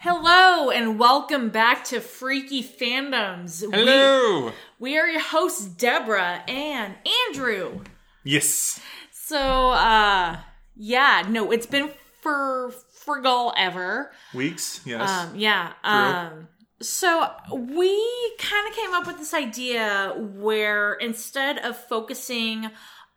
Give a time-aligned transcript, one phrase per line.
[0.00, 3.64] Hello and welcome back to Freaky Fandoms.
[3.68, 4.52] Hello.
[4.78, 6.94] We, we are your hosts, Deborah and
[7.26, 7.80] Andrew.
[8.22, 8.80] Yes.
[9.10, 10.36] So, uh,
[10.76, 11.90] yeah, no, it's been
[12.22, 12.72] for
[13.04, 14.12] frigal ever.
[14.32, 14.82] Weeks.
[14.86, 15.10] Yes.
[15.10, 15.72] Um, yeah.
[15.82, 16.46] Um,
[16.80, 22.70] so we kind of came up with this idea where instead of focusing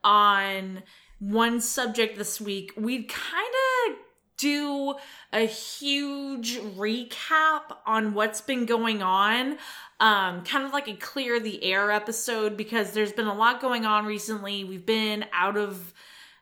[0.04, 0.82] on
[1.20, 3.54] one subject this week, we'd kind
[3.88, 3.98] of
[4.42, 4.96] do
[5.32, 9.58] a huge recap on what's been going on.
[10.00, 13.86] Um, kind of like a clear the air episode because there's been a lot going
[13.86, 14.64] on recently.
[14.64, 15.94] We've been out of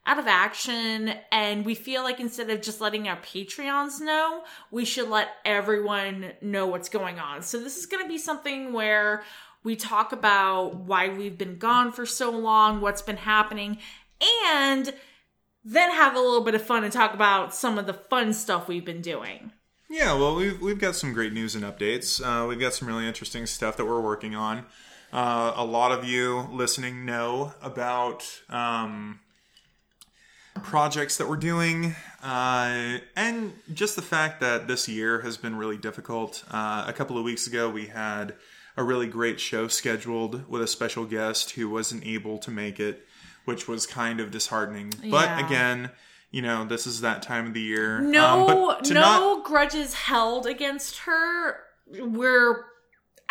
[0.05, 4.83] out of action and we feel like instead of just letting our patreons know we
[4.85, 9.21] should let everyone know what's going on so this is going to be something where
[9.63, 13.77] we talk about why we've been gone for so long what's been happening
[14.47, 14.93] and
[15.63, 18.67] then have a little bit of fun and talk about some of the fun stuff
[18.67, 19.51] we've been doing
[19.89, 22.21] yeah, well, we've we've got some great news and updates.
[22.23, 24.65] Uh, we've got some really interesting stuff that we're working on.
[25.11, 29.19] Uh, a lot of you listening know about um,
[30.61, 35.77] projects that we're doing, uh, and just the fact that this year has been really
[35.77, 36.43] difficult.
[36.51, 38.35] Uh, a couple of weeks ago, we had
[38.77, 43.07] a really great show scheduled with a special guest who wasn't able to make it,
[43.49, 44.93] which was kind of disheartening.
[45.09, 45.89] But again,
[46.31, 47.99] you know, this is that time of the year.
[47.99, 52.65] no Um, no not- grudges held against her we're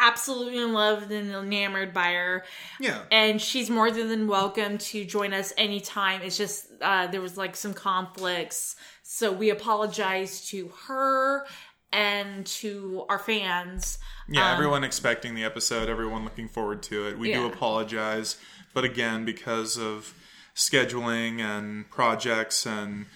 [0.00, 2.44] absolutely in love and enamored by her
[2.80, 3.02] yeah.
[3.10, 7.54] and she's more than welcome to join us anytime it's just uh, there was like
[7.56, 11.46] some conflicts so we apologize to her
[11.92, 17.18] and to our fans Yeah, Um, everyone expecting the episode, everyone looking forward to it.
[17.18, 18.36] We do apologize,
[18.78, 20.14] but again, because of
[20.54, 23.06] scheduling and projects and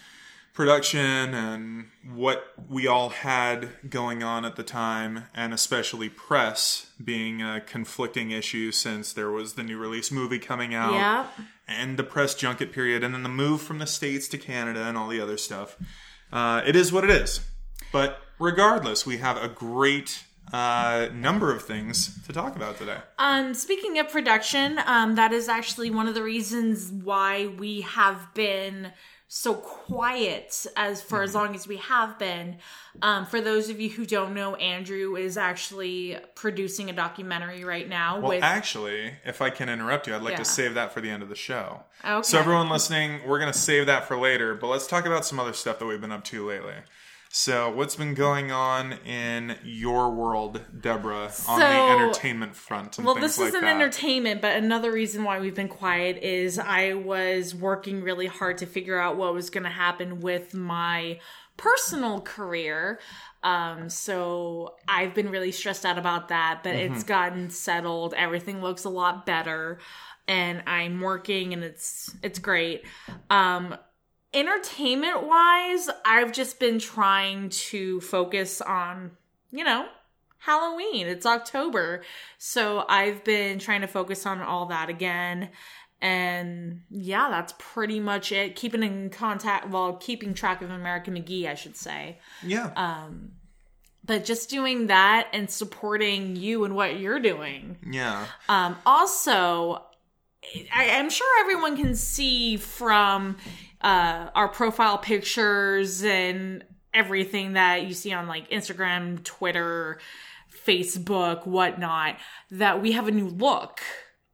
[0.55, 7.43] production and what we all had going on at the time, and especially press being
[7.43, 11.27] a conflicting issue since there was the new release movie coming out yeah
[11.69, 14.99] and the press junket period, and then the move from the States to Canada and
[14.99, 15.77] all the other stuff.
[16.33, 17.41] Uh, it is what it is.
[17.93, 22.99] But regardless, we have a great uh, number of things to talk about today.
[23.19, 28.33] Um, speaking of production, um, that is actually one of the reasons why we have
[28.35, 28.93] been
[29.29, 31.25] so quiet as for Mm-hmm.
[31.25, 32.59] as long as we have been.
[33.01, 37.89] Um, for those of you who don't know, Andrew is actually producing a documentary right
[37.89, 38.43] now Well, with.
[38.43, 40.39] actually, if I can interrupt you, I'd like Yeah.
[40.39, 41.83] to save that for the end of the show.
[42.05, 42.23] Okay.
[42.23, 45.41] So, everyone listening, we're going to save that for later, but let's talk about some
[45.41, 46.75] other stuff that we've been up to lately.
[47.35, 52.99] So, what's been going on in your world, Deborah, on the entertainment front?
[52.99, 53.75] And well, this like isn't that?
[53.75, 58.67] entertainment, but another reason why we've been quiet is I was working really hard to
[58.67, 61.21] figure out what was going to happen with my
[61.57, 63.01] personal career.
[63.43, 66.95] Um, so I've been really stressed out about that, but Mm-hmm.
[66.95, 68.13] it's gotten settled.
[68.15, 69.79] Everything looks a lot better,
[70.29, 72.85] and I'm working, and it's it's great.
[73.31, 73.75] Um,
[74.35, 79.13] entertainment wise, I've just been trying to focus on,
[79.51, 79.87] you know,
[80.39, 81.07] Halloween.
[81.07, 82.03] It's October.
[82.39, 85.51] So I've been trying to focus on all that again.
[86.01, 88.57] And yeah, that's pretty much it.
[88.57, 92.19] Keeping in contact, well, keeping track of American McGee, I should say.
[92.45, 92.73] Yeah.
[92.75, 93.33] Um,
[94.05, 97.79] but just doing that and supporting you and what you're doing.
[97.89, 98.27] yeah.
[98.49, 99.85] Um, also,
[100.75, 103.37] I, I'm sure everyone can see from
[103.83, 109.99] uh, our profile pictures and everything that you see on like Instagram, Twitter,
[110.67, 112.17] Facebook, whatnot,
[112.51, 113.81] that we have a new look.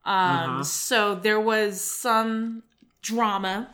[0.05, 2.63] Um, So there was some
[3.03, 3.69] drama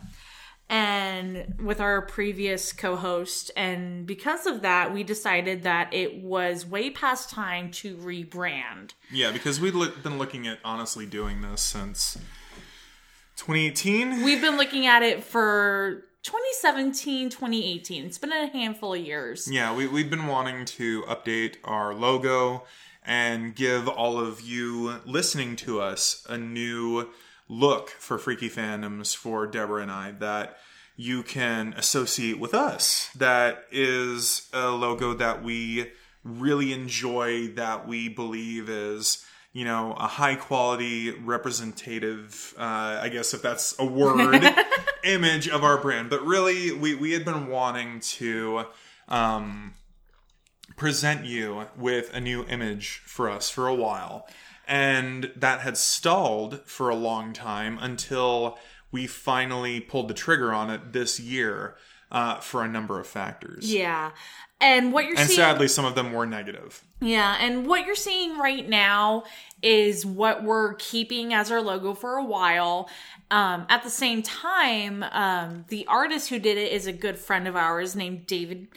[0.68, 6.88] and with our previous co-host and because of that we decided that it was way
[6.90, 12.16] past time to rebrand Yeah, because we've been looking at honestly doing this since
[13.36, 14.22] 2018.
[14.22, 18.04] We've been looking at it for 2017, 2018.
[18.06, 19.48] It's been a handful of years.
[19.50, 22.64] yeah, we, we've been wanting to update our logo
[23.04, 27.10] and give all of you listening to us a new
[27.48, 30.56] look for Freaky Fandoms for Deborah and I that
[30.96, 33.10] you can associate with us.
[33.16, 35.90] That is a logo that we
[36.22, 39.24] really enjoy, that we believe is
[39.54, 44.44] you know, a high quality representative, uh, I guess if that's a word,
[45.04, 46.10] image of our brand.
[46.10, 48.64] But really, we, we had been wanting to
[49.06, 49.74] um,
[50.76, 54.26] present you with a new image for us for a while.
[54.66, 58.58] And that had stalled for a long time until
[58.90, 61.76] we finally pulled the trigger on it this year
[62.10, 63.72] uh, for a number of factors.
[63.72, 64.10] Yeah.
[64.64, 66.82] And what you're And seeing sadly, some of them were negative.
[67.02, 69.24] Yeah, and what you're seeing right now
[69.62, 72.88] is what we're keeping as our logo for a while.
[73.30, 77.46] Um, at the same time, um, the artist who did it is a good friend
[77.46, 78.68] of ours named David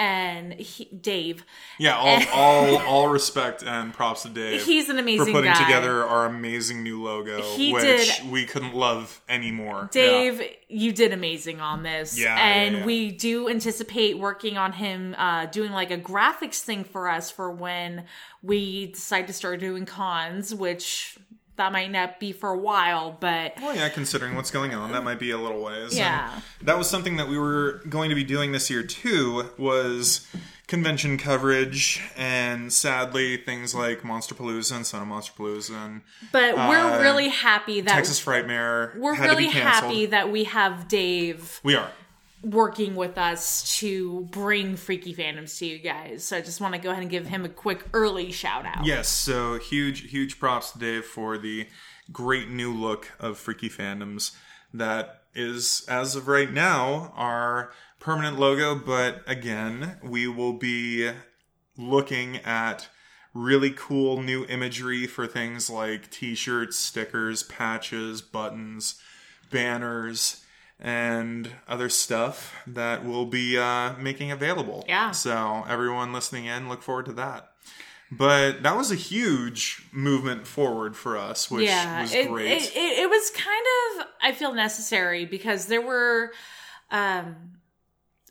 [0.00, 1.44] and he, Dave.
[1.78, 4.64] Yeah, all, all all respect and props to Dave.
[4.64, 5.62] He's an amazing for putting guy.
[5.62, 9.90] together our amazing new logo, He which did- we couldn't love anymore.
[9.92, 12.18] Dave, you did amazing on this.
[12.18, 12.86] Yeah, and yeah, yeah.
[12.86, 17.50] we do anticipate working on him uh, doing like a graphics thing for us for
[17.50, 18.04] when
[18.42, 21.18] we decide to start doing cons, which
[21.60, 25.04] that might not be for a while, but Well, yeah, considering what's going on, that
[25.04, 25.96] might be a little ways.
[25.96, 26.32] Yeah.
[26.58, 29.50] And that was something that we were going to be doing this year too.
[29.58, 30.26] Was
[30.66, 36.00] convention coverage, and sadly, things like Monsterpalooza and Son of Monsterpalooza and
[36.32, 38.96] but we're Uh, really happy that Texas Frightmare.
[38.96, 41.90] we're really happy that we have Dave We are.
[42.42, 46.24] Working with us to bring freaky fandoms to you guys.
[46.24, 48.84] So I just want to go ahead and give him a quick early shout out.
[48.84, 51.66] Yes, so huge, huge props to Dave for the
[52.12, 54.32] great new look of Freaky Fandoms
[54.72, 58.74] that is, as of right now, our permanent logo.
[58.74, 61.10] But again, we will be
[61.76, 62.88] looking at
[63.32, 69.00] really cool new imagery for things like t shirts, stickers, patches, buttons,
[69.50, 70.39] banners.
[70.82, 74.84] And other stuff that we'll be uh, making available.
[74.88, 75.10] Yeah.
[75.10, 77.50] So, everyone listening in, look forward to that.
[78.10, 82.50] But that was a huge movement forward for us, which yeah, was it, great.
[82.50, 83.66] It, it, it was kind
[84.00, 86.32] of I feel necessary because there were
[86.90, 87.36] um,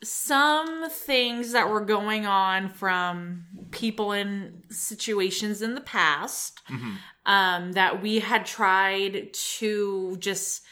[0.02, 6.92] some things that were going on from people in situations in the past Mm-hmm.
[7.26, 10.62] um, that we had tried to just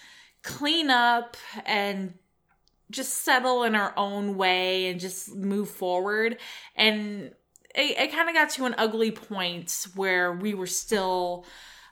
[0.43, 1.37] clean up
[1.67, 2.15] and
[2.91, 6.39] just settle in our own way and just move forward
[6.75, 7.33] and
[7.75, 11.45] it, it kind of got to an ugly point where we were still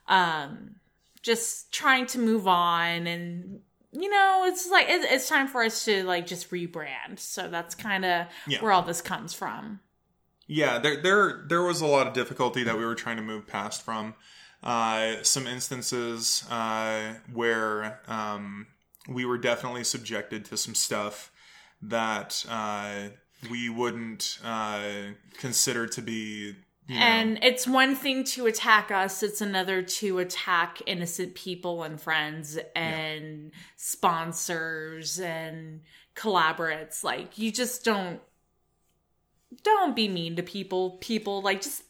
[0.08, 0.76] um
[1.22, 3.60] just trying to move on and
[3.92, 7.74] you know it's like it, it's time for us to like just rebrand so that's
[7.74, 8.60] kind of Yeah.
[8.62, 9.80] where all this comes from
[10.48, 13.48] yeah, there, there, there was a lot of difficulty that we were trying to move
[13.48, 14.14] past from.
[14.66, 18.66] Uh, some instances uh, where um,
[19.08, 21.30] we were definitely subjected to some stuff
[21.80, 23.02] that uh,
[23.48, 24.80] we wouldn't uh,
[25.38, 26.56] consider to be.
[26.88, 31.84] You know, and it's one thing to attack us it's another to attack innocent people
[31.84, 35.82] and friends and sponsors and
[36.16, 37.04] collaborates.
[37.04, 38.20] Like you just don't
[39.62, 41.40] don't be mean to people people.
[41.40, 41.84] Like just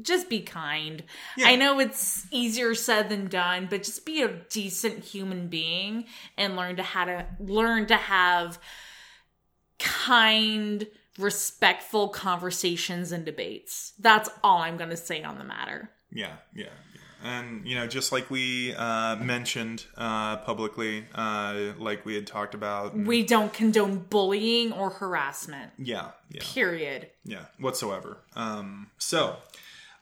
[0.00, 1.02] just be kind
[1.36, 1.48] Yeah.
[1.48, 6.06] i know it's easier said than done but just be a decent human being
[6.38, 8.58] and learn to how to learn to have
[9.78, 10.86] kind
[11.18, 16.64] respectful conversations and debates that's all i'm going to say on the matter Yeah, yeah,
[16.64, 16.68] yeah.
[17.24, 22.52] And you know, just like we uh, mentioned uh, publicly, uh, like we had talked
[22.54, 22.96] about.
[22.96, 28.18] we don't condone bullying or harassment yeah, yeah, period yeah, whatsoever.
[28.34, 29.36] Um, so,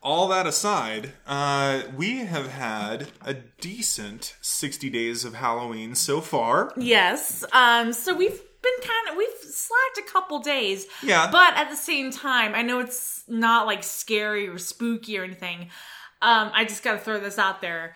[0.03, 6.73] all that aside, uh, we have had a decent sixty days of Halloween so far.
[6.77, 7.45] Yes.
[7.53, 7.93] Um.
[7.93, 10.87] So we've been kind of we've slacked a couple days.
[11.03, 11.31] Yeah.
[11.31, 15.71] But at the same time, I know it's not like scary or spooky or anything.
[16.23, 16.51] Um.
[16.55, 17.95] I just got to throw this out there.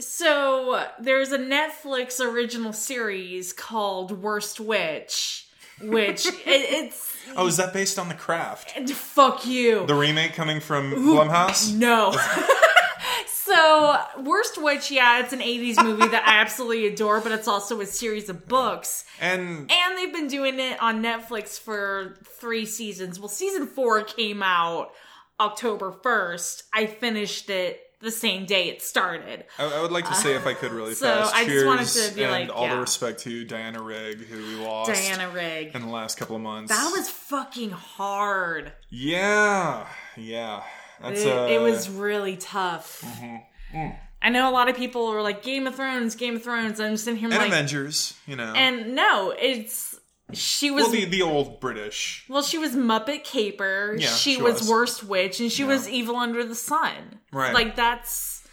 [0.00, 5.46] So there's a Netflix original series called Worst Witch,
[5.80, 9.86] which it, it's Oh, is that based on The Craft, fuck you.
[9.86, 11.74] the remake coming from Blumhouse?
[11.74, 12.12] No.
[13.26, 17.80] so, Worst Witch, yeah, it's an 80s movie that I absolutely adore, but it's also
[17.80, 19.04] a series of books.
[19.20, 23.18] And And they've been doing it on Netflix for three seasons.
[23.18, 24.92] Well, season four came out
[25.40, 26.62] October 1st.
[26.74, 29.44] I finished it the same day it started.
[29.58, 31.64] I, I would like to say, if I could really So, fast, I just cheers
[31.66, 32.74] wanted to be and like, all yeah.
[32.74, 35.74] the respect to Diana Rigg, who we lost Diana Rigg.
[35.74, 36.70] in the last couple of months.
[36.70, 38.72] That was fucking hard.
[38.90, 40.62] Yeah, yeah.
[41.00, 43.02] That's It, uh, it was really tough.
[43.02, 43.90] Mm-hmm.
[44.24, 46.78] I know a lot of people were like Game of Thrones, Game of Thrones.
[46.78, 48.52] I'm sitting here and like, Avengers, you know.
[48.54, 49.96] and no, it's
[50.32, 52.24] she was well, the the old British.
[52.28, 53.96] Well, she was Muppet Caper.
[53.98, 54.68] Yeah, she, she was, was.
[54.68, 57.20] Worst Witch, and she was Evil Under the Sun.
[57.32, 57.54] Right.
[57.54, 58.46] Like that's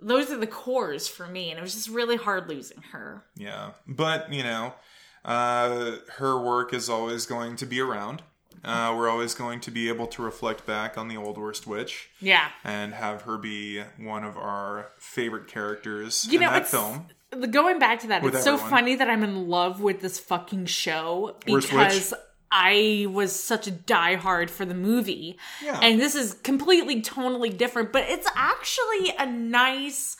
[0.00, 3.24] those are the cores for me, and it was just really hard losing her.
[3.36, 4.74] Yeah, but you know,
[5.24, 8.22] uh, her work is always going to be around.
[8.62, 12.08] Uh, we're always going to be able to reflect back on the old Worst Witch
[12.20, 12.48] Yeah.
[12.62, 17.08] and have her be one of our favorite characters You in know, that film.
[17.50, 20.66] Going back to that, With it's so funny that I'm in love with this fucking
[20.66, 22.14] show because
[22.50, 25.38] I was such a diehard for the movie.
[25.62, 25.80] Yeah.
[25.82, 30.16] And this is completely tonally different, but it's actually a nice,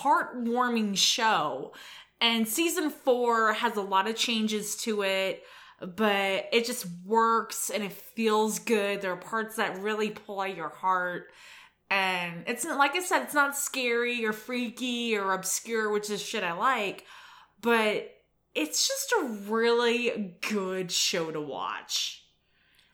[0.00, 1.72] heartwarming show.
[2.20, 5.44] And season four has a lot of changes to it,
[5.80, 9.00] but it just works and it feels good.
[9.00, 11.30] There are parts that really pull at your heart.
[11.90, 16.20] And it's not, like I said, it's not scary or freaky or obscure, which is
[16.20, 17.04] shit I like,
[17.60, 18.10] but
[18.54, 22.24] it's just a really good show to watch.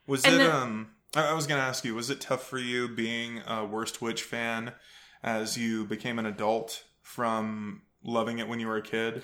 [0.06, 2.88] Was And it um I I was gonna ask you, was it tough for you
[2.88, 4.72] being a Worst Witch fan
[5.22, 9.23] as you became an adult from loving it when you were a kid?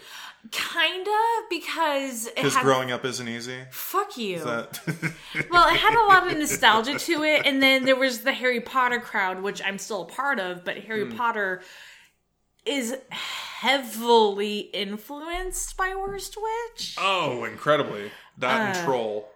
[0.51, 1.11] Kinda,
[1.51, 3.59] because Because growing up isn't easy.
[3.71, 4.39] fuck you.
[4.45, 4.81] That
[5.51, 8.61] well, it had a lot of nostalgia to it, and then there was the Harry
[8.61, 11.17] Potter crowd, which I'm still a part of, but Harry Hmm.
[11.17, 11.63] Potter
[12.65, 16.97] is heavily influenced by Worst Witch.
[16.99, 18.11] Oh, incredibly.
[18.39, 18.79] That Uh.
[18.79, 19.29] and troll.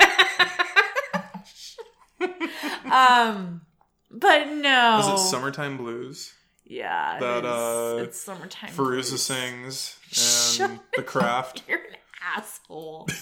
[2.91, 3.61] Um,
[4.09, 4.99] but no.
[4.99, 6.33] Is it Summertime Blues?
[6.69, 8.73] Yeah, that, uh, it's summertime.
[8.75, 11.63] Fairuza sings and The Craft.
[11.67, 11.95] You're an
[12.35, 13.09] asshole.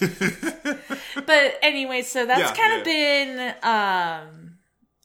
[1.14, 4.58] but anyway, so that's Yeah, kind of been um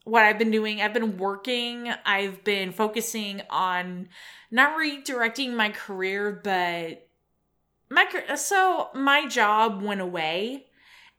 [0.04, 0.82] what I've been doing.
[0.82, 1.94] I've been working.
[2.06, 4.10] I've been focusing on
[4.50, 7.08] not redirecting my career, but
[7.90, 10.68] my so my job went away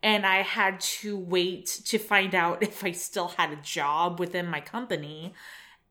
[0.02, 4.46] and I had to wait to find out if I still had a job within
[4.46, 5.34] my company.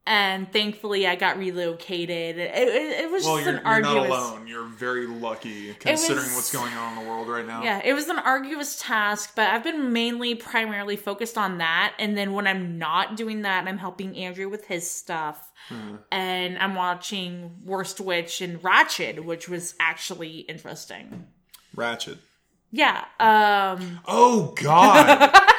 [0.08, 2.40] And thankfully, I got relocated.
[2.40, 4.10] It, it, it was Well, just you're, an you're arduous.
[4.10, 4.48] not alone.
[4.48, 7.62] You're very lucky considering was- what's going on in the world right now.
[7.64, 11.94] Yeah, it was an arduous task, but I've been mainly primarily focused on that.
[12.00, 15.52] And then when I'm not doing that, I'm helping Andrew with his stuff.
[15.70, 15.98] Hmm.
[16.12, 21.28] And I'm watching Worst Witch and Ratched, which was actually interesting.
[21.78, 22.18] Ratched.
[22.72, 23.06] Yeah.
[23.20, 25.32] Um Oh God!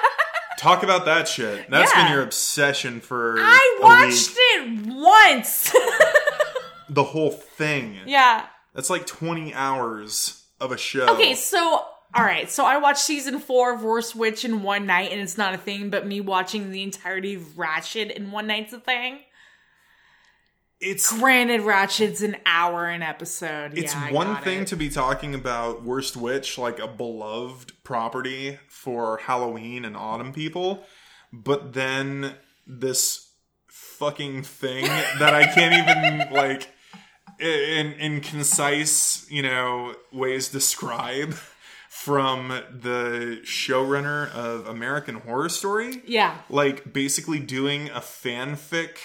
[0.63, 1.69] Talk about that shit.
[1.69, 2.05] That's Yeah.
[2.05, 5.73] been your obsession for I watched it once.
[6.89, 7.99] the whole thing.
[8.07, 8.47] yeah.
[8.75, 11.07] That's like twenty hours of a show.
[11.15, 15.11] Okay, so all right, so I watched season four of Worst Witch in one night,
[15.13, 15.91] and it's not a thing.
[15.91, 19.19] But me watching the entirety of Ratched in one night's a thing.
[20.83, 23.79] It's Granted, Ratched's an hour an episode.
[23.79, 24.67] it's yeah, one thing it.
[24.69, 30.85] to be talking about Worst Witch, like a beloved property for Halloween and autumn people,
[31.33, 32.35] but then
[32.67, 33.31] this
[33.69, 34.85] fucking thing
[35.21, 36.69] that I can't even like
[37.39, 41.35] in in concise, you know, ways describe
[41.89, 48.97] from the showrunner of American Horror Story Yeah, like basically doing a fanfic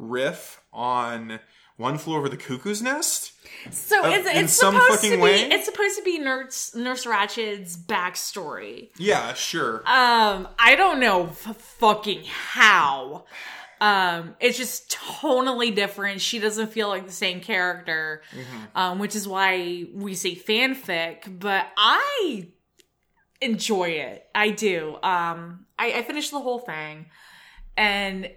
[0.00, 1.40] riff on
[1.76, 3.32] One Flew Over the Cuckoo's Nest.
[3.70, 5.42] so Uh, it's, in it's some supposed fucking to be way?
[5.42, 8.88] it's supposed to be Nurse Nurse Ratched's backstory.
[8.96, 9.78] Yeah, sure.
[9.86, 13.24] Um, I don't know f- fucking how.
[13.82, 16.20] Um, it's just tonally different.
[16.20, 18.20] She doesn't feel like the same character,
[18.74, 21.38] um, which is why we say fanfic.
[21.40, 22.48] But I
[23.40, 24.26] enjoy it.
[24.34, 24.96] I do.
[25.02, 27.06] Um, I, I finished the whole thing,
[27.76, 28.28] and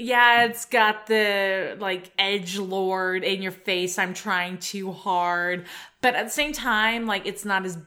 [0.00, 3.98] yeah, it's got the like edge lord in your face.
[3.98, 5.66] I'm trying too hard,
[6.00, 7.78] but at the same time, like it's not as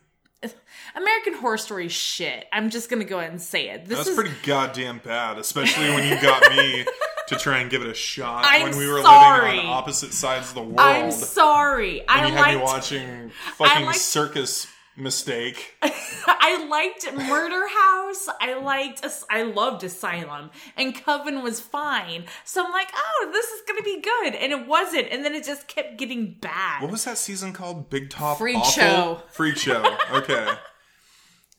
[0.96, 2.46] American Horror Story shit.
[2.52, 3.86] I'm just gonna go ahead and say it.
[3.86, 6.86] This That's is pretty goddamn bad, especially when you got me
[7.28, 9.52] to try and give it a shot I'm when we were sorry.
[9.56, 10.80] living on opposite sides of the world.
[10.80, 12.02] I'm sorry.
[12.02, 15.76] and I you had me watching fucking liked- circus mistake.
[15.82, 18.30] I liked Murder House.
[18.40, 22.26] I liked I loved Asylum, and Coven was fine.
[22.46, 25.08] So I'm like, oh, this is gonna be good, and it wasn't.
[25.12, 26.82] And then it just kept getting bad.
[26.82, 27.90] What was that season called?
[27.90, 28.72] Big Top Freak Awful?
[28.72, 29.22] Show.
[29.32, 29.98] Freak Show.
[30.12, 30.48] Okay.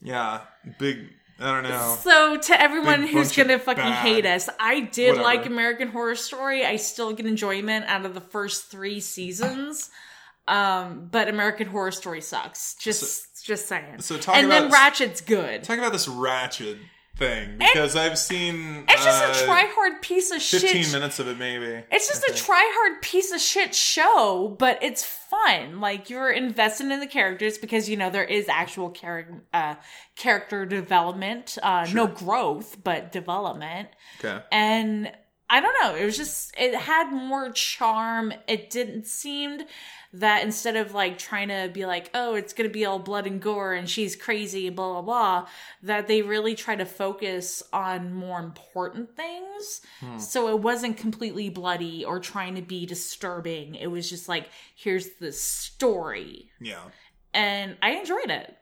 [0.01, 0.41] yeah.
[0.79, 1.11] Big.
[1.41, 1.97] I don't know.
[2.01, 5.25] So to everyone Big who's gonna fucking bad- hate us, I did Whatever.
[5.25, 6.65] like American Horror Story.
[6.65, 9.91] I still get enjoyment out of the first three seasons.
[10.47, 12.75] Um, but American Horror Story sucks.
[12.75, 14.01] Just just saying.
[14.01, 15.65] so talk and then Ratched's good.
[15.65, 16.79] Talk about this Ratched
[17.17, 18.85] thing because I've seen.
[18.89, 20.93] It's just uh, a try hard piece of Fifteen shit.
[20.93, 21.85] minutes of it, maybe.
[21.91, 22.37] It's just a think.
[22.37, 25.81] try hard piece of shit show, but it's fun.
[25.81, 29.77] Like you're invested in the characters because you know there is actual character uh,
[30.17, 33.89] character development, uh, no growth, but development.
[34.19, 34.43] Okay.
[34.51, 35.13] And
[35.55, 38.35] I don't know, it was just it had more charm.
[38.49, 39.65] It didn't seemed
[40.13, 43.41] that instead of like trying to be like, oh, it's gonna be all blood and
[43.41, 45.49] gore and she's crazy and blah blah blah,
[45.85, 49.81] that they really try to focus on more important things.
[50.01, 50.19] Hmm.
[50.19, 53.77] So it wasn't completely bloody or trying to be disturbing.
[53.77, 56.51] It was just like, here's the story.
[56.61, 56.83] Yeah.
[57.33, 58.57] And I enjoyed it.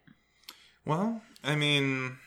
[0.84, 2.18] Well, I mean,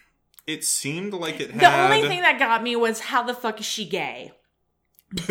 [0.47, 1.61] it seemed like it had.
[1.61, 4.31] The only thing that got me was how the fuck is she gay?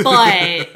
[0.02, 0.68] But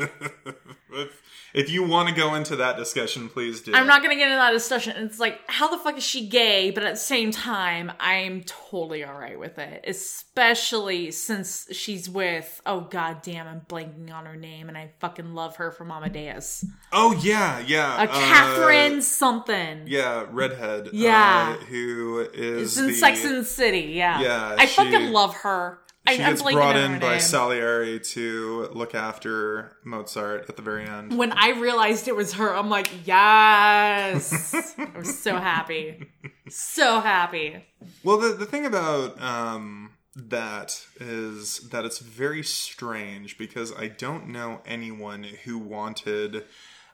[0.91, 1.23] if,
[1.55, 3.73] if you want to go into that discussion, please do.
[3.75, 4.97] I'm not gonna get into that discussion.
[5.05, 6.71] It's like, how the fuck is she gay?
[6.71, 9.85] But at the same time, I'm totally alright with it.
[9.87, 15.35] Especially since she's with oh god damn, I'm blanking on her name and I fucking
[15.35, 16.65] love her from Amadeus.
[16.93, 18.03] Oh yeah, yeah.
[18.03, 19.85] A uh, Catherine something.
[19.87, 20.91] Yeah, redhead.
[20.93, 21.57] Yeah.
[21.59, 24.21] uh, who is It's in the, Sex and the City, yeah.
[24.21, 25.81] Yeah, I she- fucking love her.
[26.15, 27.21] She I'm gets brought in by name.
[27.21, 31.17] Salieri to look after Mozart at the very end.
[31.19, 34.55] when I realized it was her, I'm like, yes.
[34.79, 36.11] I was so happy.
[36.49, 37.65] So happy.
[38.05, 44.29] Well, the the thing about um, that is that it's very strange because I don't
[44.29, 46.45] know anyone who wanted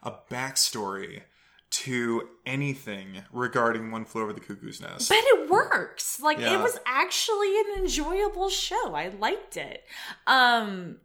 [0.03, 1.23] a backstory
[1.71, 5.09] to anything regarding One Flew Over the Cuckoo's Nest.
[5.09, 6.21] But it works.
[6.21, 6.55] Like Yeah.
[6.59, 8.95] it was actually an enjoyable show.
[8.95, 9.85] I liked it.
[10.27, 10.99] Um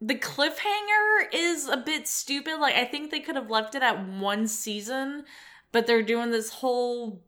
[0.00, 2.58] the cliffhanger is a bit stupid.
[2.58, 5.24] Like I think they could have left it at one season,
[5.72, 7.22] but they're doing this whole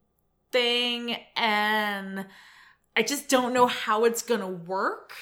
[0.51, 2.25] thing and
[2.95, 5.13] I just don't know how it's going to work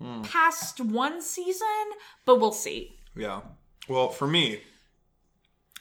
[0.00, 0.22] Hmm.
[0.22, 1.66] past one season,
[2.26, 2.98] but we'll see.
[3.16, 3.40] Yeah.
[3.88, 4.60] Well, for me,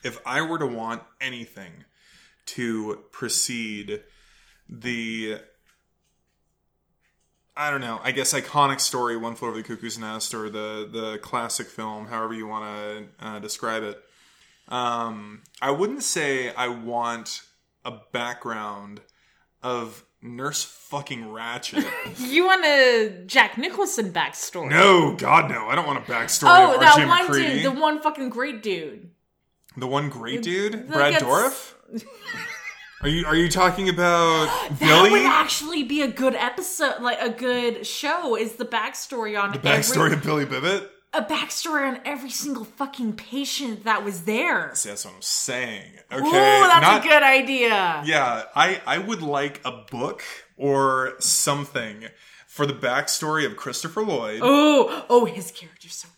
[0.06, 1.84] if I were to want anything
[2.46, 4.02] to precede
[4.70, 5.40] the
[7.58, 10.88] I don't know, I guess iconic story One Flew Over the Cuckoo's Nest or the
[10.92, 12.66] the classic film, however you want
[13.20, 14.02] to uh, describe it.
[14.68, 17.42] Um, I wouldn't say I want
[17.84, 19.02] a background
[19.64, 21.86] of Nurse fucking Ratched.
[22.20, 24.70] You want a Jack Nicholson backstory?
[24.70, 28.02] no, God no, I don't want a backstory Oh, of that one dude, the one
[28.02, 29.12] fucking great dude.
[29.78, 31.74] The one great dude, Brad gets- Dourif.
[33.02, 35.12] Are you are you talking about That Billy?
[35.12, 38.36] would actually be a good episode, like a good show.
[38.36, 40.90] Is the backstory on the backstory every, of Billy Bibbit?
[41.14, 44.72] a backstory on every single fucking patient that was there.
[44.74, 45.92] See, that's what I'm saying.
[46.12, 48.02] Okay, Ooh, that's not a good idea.
[48.06, 48.44] yeah.
[48.56, 50.24] I I would like a book
[50.58, 52.06] or something
[52.48, 54.40] for the backstory of Christopher Lloyd.
[54.42, 56.15] Oh, oh, his character's so good in that.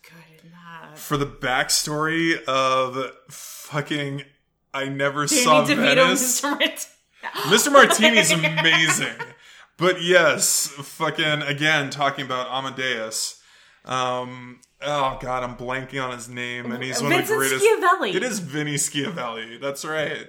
[0.98, 4.24] For the backstory of fucking
[4.74, 6.40] I never Danny saw DeVito, Venice.
[6.42, 6.50] Mr.
[6.50, 6.88] Mart-
[7.46, 7.72] Mr.
[7.72, 9.14] Martini's amazing.
[9.76, 13.40] But yes, fucking again talking about Amadeus.
[13.84, 18.14] Um oh god, I'm blanking on his name and he's one of the greatest Schiavelli.
[18.14, 19.60] It is Vinny Schiavelli.
[19.60, 20.26] That's right.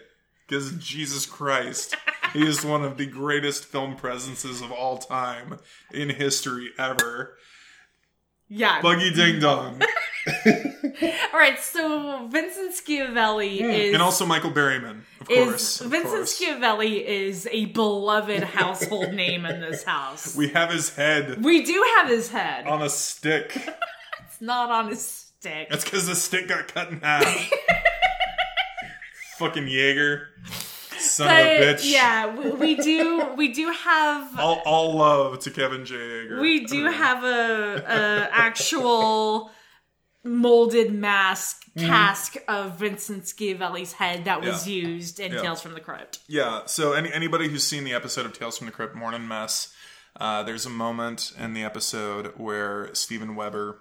[0.47, 1.95] Cuz Jesus Christ.
[2.33, 5.57] he is one of the greatest film presences of all time
[5.91, 7.37] in history ever.
[8.49, 8.81] Yeah.
[8.81, 9.79] Buggy Ding Dong.
[11.33, 11.57] All right.
[11.59, 13.93] So Vincent Schiavelli is Hmm.
[13.95, 15.81] and also Michael Berryman, of is course.
[15.81, 16.37] of Vincent course.
[16.39, 20.35] Schiavelli is a beloved household name in this house.
[20.39, 22.65] We have his head We do have his head.
[22.67, 23.55] on a stick.
[24.27, 25.69] It's not on a stick.
[25.69, 27.23] That's because the stick got cut in half.
[29.37, 30.25] Fucking Yagher.
[31.09, 31.91] Son of a bitch.
[31.91, 33.33] yeah, we, we do.
[33.35, 34.39] We do have.
[34.39, 35.95] All, all love to Kevin J.
[35.95, 36.41] Yagher.
[36.41, 39.51] We do have a, a actual
[40.23, 44.69] molded mask cask of Vincent Schiavelli's head that was Mm-hmm.
[44.69, 44.75] Yeah.
[44.87, 45.41] used in Yeah.
[45.41, 46.19] Tales from the Crypt.
[46.27, 49.73] Yeah, so any, anybody who's seen the episode of Tales from the Crypt Mournin' Mess,
[50.19, 53.79] uh, there's a moment in the episode where Steven Weber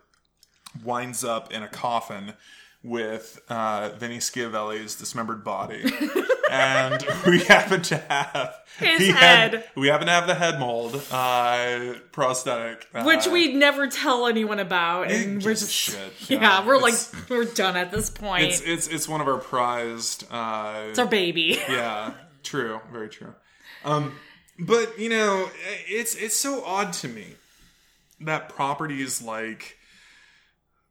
[0.84, 2.34] winds up in a coffin
[2.82, 5.82] with uh, Vinny Schiavelli's dismembered body.
[6.50, 9.64] and we happen to have His he had- head.
[9.74, 14.58] we happen to have the head mold uh, prosthetic, uh, Which we never tell anyone
[14.60, 16.12] about, and we're just shit.
[16.28, 16.94] yeah, Yeah, we're like
[17.28, 18.44] we're done at this point.
[18.44, 20.24] It's It's, it's it's one of our prized.
[20.30, 21.58] Uh, it's our baby.
[21.68, 22.12] yeah,
[22.44, 23.34] true, very true.
[23.84, 24.14] Um,
[24.58, 25.48] but you know,
[25.88, 27.34] it's it's so odd to me
[28.20, 29.77] that properties like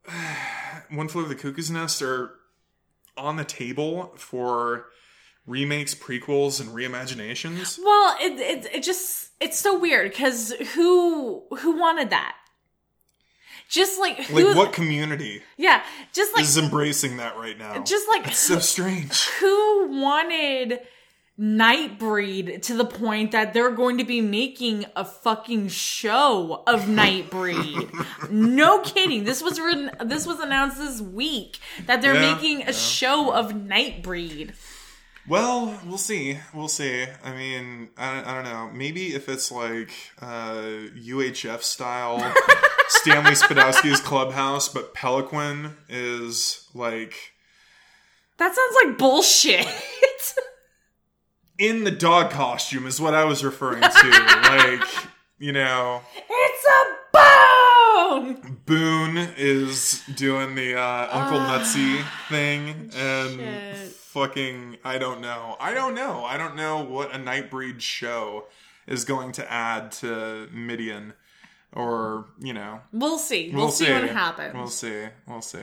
[0.89, 2.31] One Flew of the Cuckoo's Nest are
[3.17, 4.85] on the table for
[5.45, 7.79] remakes, prequels, and reimaginations.
[7.83, 12.35] Well, it, it it just it's so weird because who who wanted that?
[13.69, 14.47] Just like who?
[14.47, 17.83] Like, what community Yeah, just like is embracing that right now?
[17.83, 19.25] just like it's so strange.
[19.39, 20.79] who wanted
[21.39, 28.29] Nightbreed to the point that they're going to be making a fucking show of Nightbreed.
[28.31, 29.23] no kidding.
[29.23, 32.71] This was written, this was announced this week that they're Yeah, making a yeah.
[32.71, 34.55] show of Nightbreed.
[35.27, 36.39] Well, we'll see.
[36.53, 37.05] We'll see.
[37.23, 38.71] I mean, I, I don't know.
[38.73, 40.61] Maybe if it's like uh,
[40.95, 42.33] UHF style
[42.87, 47.13] Stanley Spadowski's Clubhouse, but Peloquin is like.
[48.37, 49.67] That sounds like bullshit.
[51.57, 53.87] in the dog costume is what I was referring to.
[53.89, 54.87] like,
[55.39, 58.57] you know, It's a bone!
[58.65, 63.91] Boone is doing the uh, Uncle Nutsy thing, and Shit.
[63.91, 65.55] fucking, I don't know.
[65.59, 66.23] I don't know.
[66.25, 68.45] I don't know what a Nightbreed show
[68.85, 71.13] is going to add to Midian,
[71.73, 73.51] or you know, We'll see.
[73.53, 74.53] We'll, see, what happens.
[74.53, 75.05] We'll see.
[75.27, 75.59] We'll see.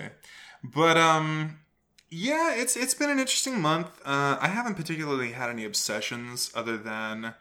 [0.62, 1.58] But um,
[2.14, 3.88] yeah, it's it's been an interesting month.
[4.04, 7.34] Uh, I haven't particularly had any obsessions other than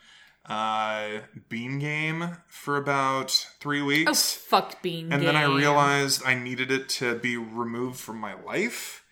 [0.47, 1.07] uh,
[1.47, 4.33] Bean Game for about three weeks.
[4.33, 9.03] fuck Bean And then I realized I needed it to be removed from my life.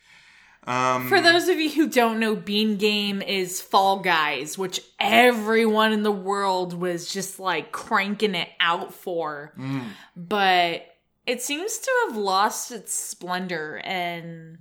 [0.64, 5.92] Um, For those of you who don't know, Bean Game is Fall Guys, which everyone
[5.92, 9.54] in the world was just like cranking it out for.
[9.58, 9.86] Mm.
[10.16, 10.86] But
[11.26, 14.60] it seems to have lost its splendor, and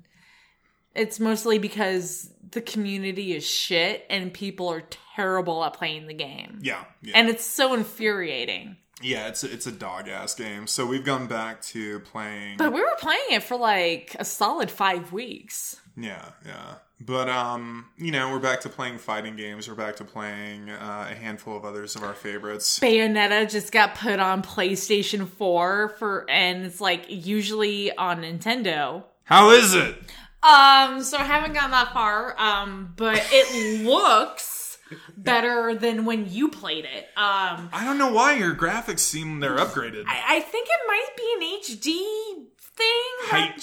[0.94, 4.82] it's mostly because the community is shit and people are
[5.14, 6.58] terrible at playing the game.
[6.62, 8.76] yeah, yeah, And it's so infuriating.
[9.02, 9.28] yeah.
[9.28, 10.66] It's a, it's a dog ass game.
[10.66, 12.56] So we've gone back to playing.
[12.56, 15.76] But we were playing it for like a solid five weeks.
[15.96, 16.74] Yeah, yeah.
[17.02, 19.68] But um, you know, we're back to playing fighting games.
[19.68, 22.78] We're back to playing uh, a handful of others of our favorites.
[22.80, 29.04] Bayonetta just got put on PlayStation 4 for and it's like usually on Nintendo.
[29.24, 29.96] How is it?
[30.42, 34.78] Um so I haven't gone that far um but it looks
[35.16, 37.04] better than when you played it.
[37.16, 40.04] Um I don't know why your graphics seem they're upgraded.
[40.06, 43.30] I, I think it might be an HD thing.
[43.30, 43.56] that-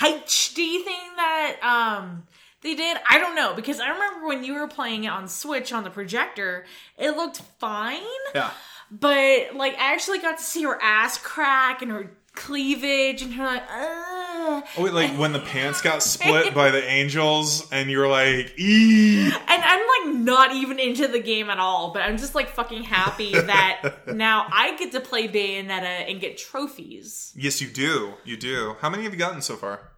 [0.00, 2.24] HD thing that um
[2.62, 2.96] they did.
[3.08, 5.90] I don't know because I remember when you were playing it on Switch on the
[5.90, 6.64] projector,
[6.98, 8.00] it looked fine.
[8.34, 8.50] Yeah.
[8.90, 13.44] But like, I actually got to see her ass crack and her cleavage, and her
[13.44, 14.23] like, Ugh.
[14.76, 19.24] Oh wait, like when the pants got split by the angels, and you're like, ee.
[19.26, 21.92] and I'm like not even into the game at all.
[21.92, 26.38] But I'm just like fucking happy that now I get to play Bayonetta and get
[26.38, 27.32] trophies.
[27.36, 28.14] Yes, you do.
[28.24, 28.76] You do.
[28.80, 29.92] How many have you gotten so far?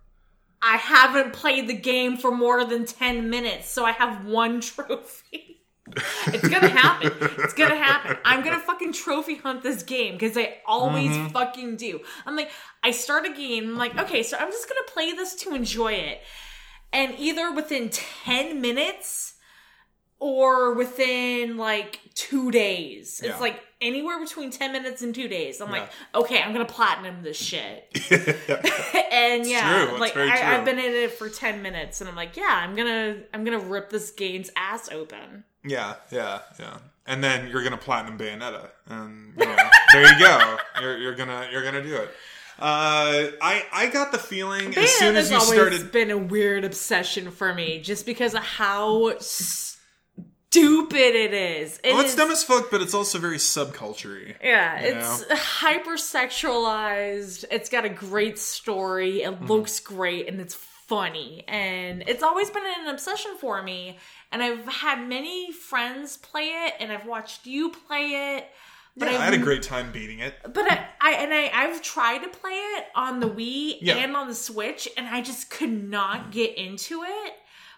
[0.63, 5.56] I haven't played the game for more than ten minutes, so I have one trophy.
[6.27, 7.13] It's gonna happen.
[7.39, 8.17] It's gonna happen.
[8.25, 11.29] I'm gonna fucking trophy hunt this game because I always Mm-hmm.
[11.29, 12.01] fucking do.
[12.27, 12.51] I'm like,
[12.83, 15.93] I start a game, I'm like, okay, so I'm just gonna play this to enjoy
[15.95, 16.21] it.
[16.93, 19.35] And either within 10 minutes
[20.19, 23.21] or within like two days.
[23.23, 23.33] Yeah.
[23.33, 25.61] It's like anywhere between 10 minutes and two days.
[25.61, 27.85] I'm like, okay, I'm gonna platinum this shit.
[29.13, 30.57] and yeah, like I.
[30.57, 33.59] I've been in it for 10 minutes and I'm like, yeah, I'm gonna I'm gonna
[33.59, 35.45] rip this game's ass open.
[35.66, 36.79] Yeah, yeah, yeah.
[37.07, 39.57] And then you're gonna platinum Bayonetta, and you know,
[39.92, 40.57] there you go.
[40.81, 42.11] You're, you're gonna you're gonna do it.
[42.59, 45.92] Uh, I I got the feeling as soon as you always started.
[45.92, 51.79] been a weird obsession for me just because of how stupid it is.
[51.85, 57.44] It Oh, it's is- dumb as fuck, but it's also very subculture Yeah, it's hypersexualized.
[57.50, 59.22] It's got a great story.
[59.22, 59.46] It Mm-hmm.
[59.46, 61.44] looks great and it's funny.
[61.48, 63.98] And it's always been an obsession for me.
[64.33, 68.49] And I've had many friends play it and I've watched you play it.
[68.97, 70.35] But Yeah, I had a great time beating it.
[70.43, 73.97] but I, I and I I've tried to play it on the Wii Yeah.
[73.97, 77.35] and on the Switch and I just could not get into it.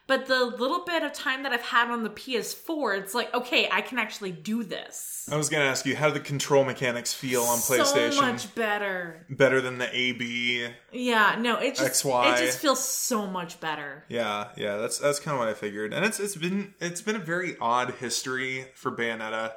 [0.08, 3.68] But the little bit of time that I've had on the PS4, it's like, okay,
[3.70, 5.28] I can actually do this.
[5.30, 8.12] I was gonna ask you how do the control mechanics feel on PlayStation?
[8.14, 9.26] So much better.
[9.28, 10.68] Better than the AB.
[10.92, 12.32] Yeah, no, it just XY.
[12.32, 14.04] it just feels so much better.
[14.08, 17.16] Yeah, yeah, that's that's kind of what I figured, and it's it's been it's been
[17.16, 19.52] a very odd history for Bayonetta,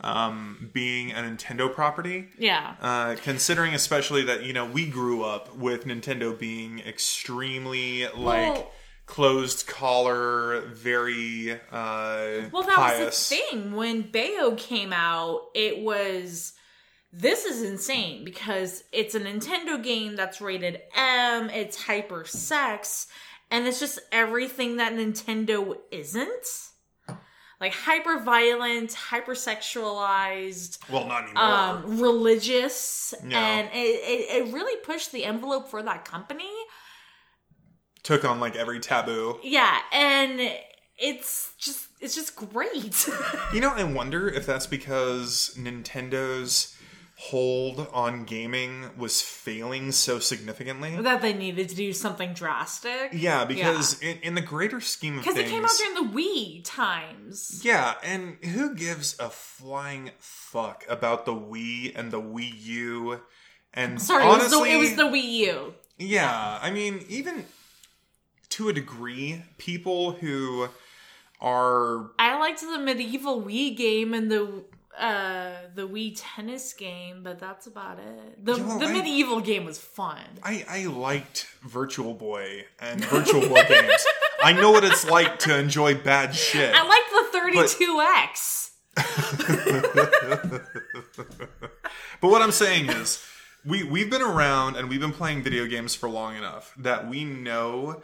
[0.00, 2.30] um, being a Nintendo property.
[2.36, 2.74] Yeah.
[2.80, 8.72] Uh, considering especially that you know we grew up with Nintendo being extremely like Well-
[9.12, 13.04] closed collar, very uh, Well, that pious.
[13.04, 15.42] was the thing when Bayo came out.
[15.54, 16.54] It was
[17.12, 21.50] this is insane because it's a Nintendo game that's rated M.
[21.50, 23.06] It's hyper sex,
[23.50, 26.46] and it's just everything that Nintendo isn't.
[27.60, 31.42] Like hyper violent, hyper sexualized, Well, not anymore.
[31.44, 33.36] um, religious, No.
[33.36, 36.50] and it, it, it really pushed the envelope for that company.
[38.02, 39.38] Took on like every taboo.
[39.42, 40.40] Yeah, and
[40.98, 43.08] it's just it's just great.
[43.54, 46.74] You know, I wonder if that's because Nintendo's
[47.16, 50.96] hold on gaming was failing so significantly.
[51.00, 53.10] that they needed to do something drastic.
[53.12, 56.16] Yeah, because In, in the greater scheme of things, Because it came out during the
[56.18, 57.60] Wii times.
[57.62, 63.20] yeah, and who gives a flying fuck about the Wii and the Wii U?
[63.74, 65.74] And Sorry, honestly, it, was the, it was the Wii U.
[65.98, 67.44] yeah, I mean, even
[68.52, 70.68] to a degree, people who
[71.40, 74.64] are I liked the medieval Wii game and the
[74.98, 78.44] uh the Wii tennis game, but that's about it.
[78.44, 80.20] The You know, the I- medieval game was fun.
[80.42, 84.04] I, I liked Virtual Boy and Virtual Boy games.
[84.42, 86.74] I know what it's like to enjoy bad shit.
[86.74, 88.58] I like the 32X.
[92.20, 93.24] But what I'm saying is,
[93.64, 97.24] we we've been around and we've been playing video games for long enough that we
[97.24, 98.02] know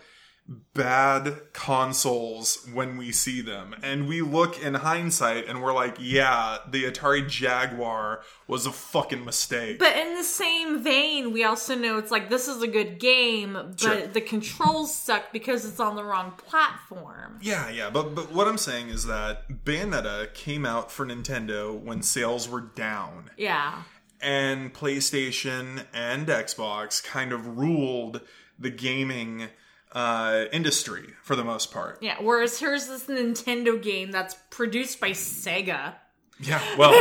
[0.72, 6.58] bad consoles when we see them, and we look in hindsight and we're like, yeah,
[6.70, 9.78] the Atari Jaguar was a fucking mistake.
[9.78, 13.52] But in the same vein, we also know it's like this is a good game,
[13.52, 14.06] but Sure.
[14.06, 17.38] the controls suck because it's on the wrong platform.
[17.42, 22.02] Yeah, yeah, but but what I'm saying is that Bayonetta came out for Nintendo when
[22.02, 23.30] sales were down.
[23.36, 23.82] Yeah.
[24.20, 28.20] and PlayStation and Xbox kind of ruled
[28.58, 29.48] the gaming
[29.92, 31.98] uh, industry for the most part.
[32.02, 32.16] Yeah.
[32.20, 35.94] Whereas here's this Nintendo game that's produced by Sega.
[36.40, 36.94] Yeah, well,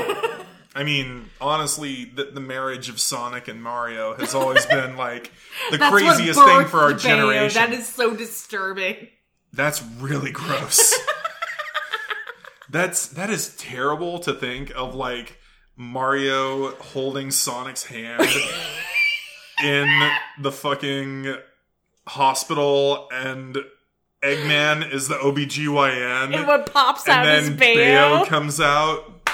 [0.73, 5.31] I mean, honestly, the, the marriage of Sonic and Mario has always been like
[5.71, 6.97] the craziest thing for our Bayo.
[6.97, 7.61] generation.
[7.61, 9.07] That is so disturbing.
[9.53, 10.93] That's really gross.
[12.69, 15.39] That's that is terrible to think of like
[15.77, 18.27] Mario holding Sonic's hand
[19.63, 20.09] in
[20.41, 21.37] the fucking
[22.07, 23.57] hospital and
[24.23, 27.75] Eggman is the OBGYN And what pops out and is then Bayo.
[28.17, 29.29] Bayo comes out.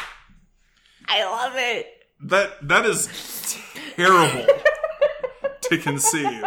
[1.07, 1.87] I love it.
[2.25, 3.57] That that is
[3.95, 4.45] terrible
[5.63, 6.43] to conceive.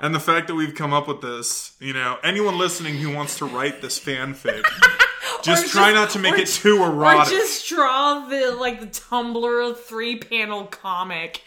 [0.00, 3.38] And the fact that we've come up with this, you know, anyone listening who wants
[3.38, 4.62] to write this fanfic,
[5.42, 7.32] just Or try just- not to make it too Or erotic.
[7.32, 11.40] just draw the like the Tumblr three panel comic.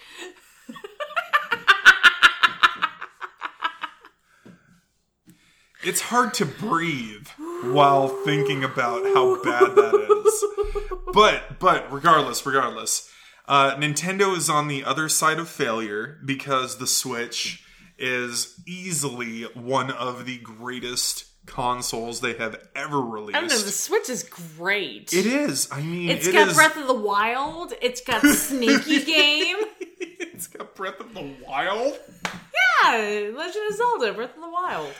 [5.83, 7.27] It's hard to breathe
[7.63, 9.93] while thinking about how bad that
[10.25, 10.93] is.
[11.13, 13.09] But but regardless, regardless,
[13.47, 17.63] uh, Nintendo is on the other side of failure because the Switch
[17.97, 23.37] is easily one of the greatest consoles they have ever released.
[23.37, 23.57] I don't know.
[23.57, 25.13] The Switch is great.
[25.13, 25.67] It is.
[25.71, 27.73] I mean, It's it got is- Breath of the Wild.
[27.81, 29.57] It's got Sneaky Game.
[29.89, 31.97] it's got Breath of the Wild.
[32.83, 34.93] Yeah, Legend of Zelda, Breath of the Wild.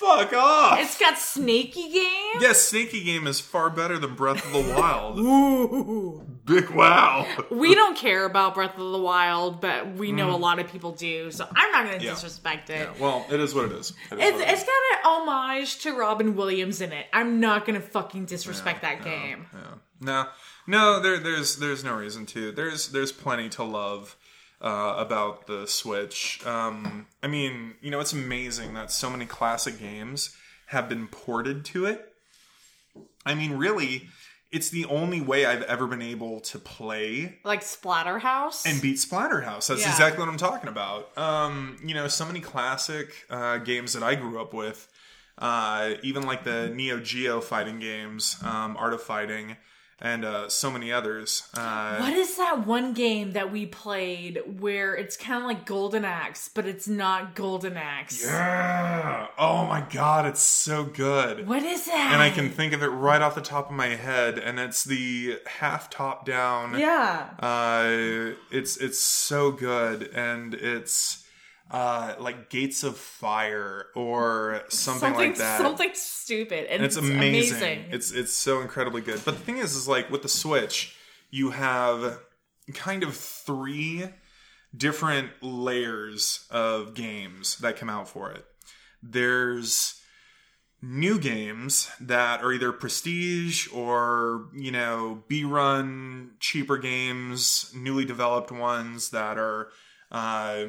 [0.00, 0.78] Fuck off.
[0.80, 2.40] It's got Snaky Game.
[2.40, 5.18] yes, Sneaky Game is far better than Breath of the Wild.
[5.20, 6.26] Ooh.
[6.46, 7.26] Big wow.
[7.50, 10.92] We don't care about Breath of the Wild, but we know a lot of people
[10.92, 12.08] do, so I'm not going to Mm.
[12.08, 12.14] Yeah.
[12.14, 12.88] disrespect it.
[12.98, 13.92] Well, it is what it is.
[14.10, 14.66] It is It's, it it's is.
[14.66, 17.06] got an homage to Robin Williams in it.
[17.12, 19.46] I'm not gonna fucking disrespect that game.
[19.52, 19.60] Yeah.
[20.00, 20.26] No,
[20.66, 22.52] no, there, there's there's no reason to.
[22.52, 24.16] There's there's plenty to love
[24.60, 26.44] uh, about the Switch.
[26.46, 31.64] Um, I mean, you know, it's amazing that so many classic games have been ported
[31.66, 32.12] to it.
[33.26, 34.08] I mean, really,
[34.52, 38.66] it's the only way I've ever been able to play Like Splatterhouse.
[38.66, 39.68] and beat Splatterhouse.
[39.68, 39.90] That's Yeah.
[39.90, 41.16] exactly what I'm talking about.
[41.16, 44.88] Um, you know, so many classic uh, games that I grew up with,
[45.38, 49.56] uh, even like the Neo Geo fighting games, um, Art of Fighting,
[50.00, 51.48] and uh, so many others.
[51.54, 56.04] Uh, what is that one game that we played where it's kind of like Golden
[56.04, 58.24] Axe, but it's not Golden Axe?
[58.24, 59.26] yeah.
[59.38, 61.46] Oh my god, it's so good.
[61.46, 62.10] What is that?
[62.12, 64.84] And I can think of it right off the top of my head, and it's
[64.84, 66.78] the half top down.
[66.78, 67.30] Yeah.
[67.38, 71.24] Uh, it's it's so good, and it's
[71.70, 75.60] uh, like Gates of Fire or something, like that.
[75.60, 76.64] Something stupid.
[76.64, 77.56] And And it's it's, amazing.
[77.56, 77.84] amazing.
[77.90, 79.20] It's it's so incredibly good.
[79.24, 80.96] But the thing is, is like with the Switch,
[81.30, 82.18] you have
[82.74, 84.04] kind of three
[84.76, 88.44] different layers of games that come out for it.
[89.02, 90.00] There's
[90.82, 98.50] new games that are either prestige or you know B run cheaper games, newly developed
[98.50, 99.68] ones that are
[100.10, 100.66] uh,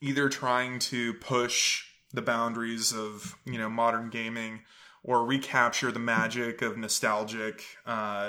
[0.00, 4.60] either trying to push the boundaries of you know modern gaming
[5.02, 8.28] or recapture the magic of nostalgic uh,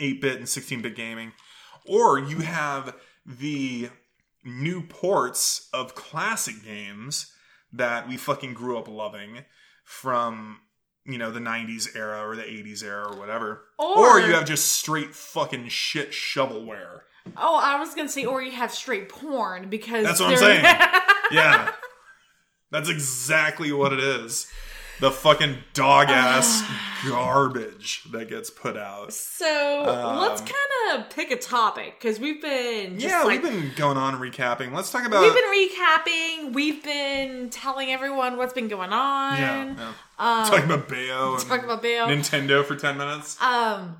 [0.00, 1.32] 8-bit and 16-bit gaming
[1.86, 3.88] or you have the
[4.44, 7.32] new ports of classic games
[7.72, 9.44] that we fucking grew up loving
[9.84, 10.60] from
[11.04, 13.64] you know the 90s era or the 80s era or whatever.
[13.78, 17.00] Or- you have just straight fucking shit shovelware
[17.36, 20.64] oh, I was gonna say, or you have straight porn because That's what I'm saying.
[21.32, 21.70] yeah
[22.70, 24.46] that's exactly what it is
[25.00, 26.62] the fucking dog ass
[27.08, 29.12] garbage that gets put out.
[29.12, 29.82] So
[30.20, 33.72] let's Um, kind of pick a topic because we've been just yeah, like, we've been
[33.76, 34.72] going on recapping.
[34.72, 36.52] Let's talk about we've been recapping.
[36.54, 39.36] We've been telling everyone what's been going on.
[39.38, 40.48] yeah, yeah.
[40.48, 42.06] talking about Bayo Talking about Bayo.
[42.06, 43.40] Nintendo for ten minutes.
[43.42, 43.96] Um,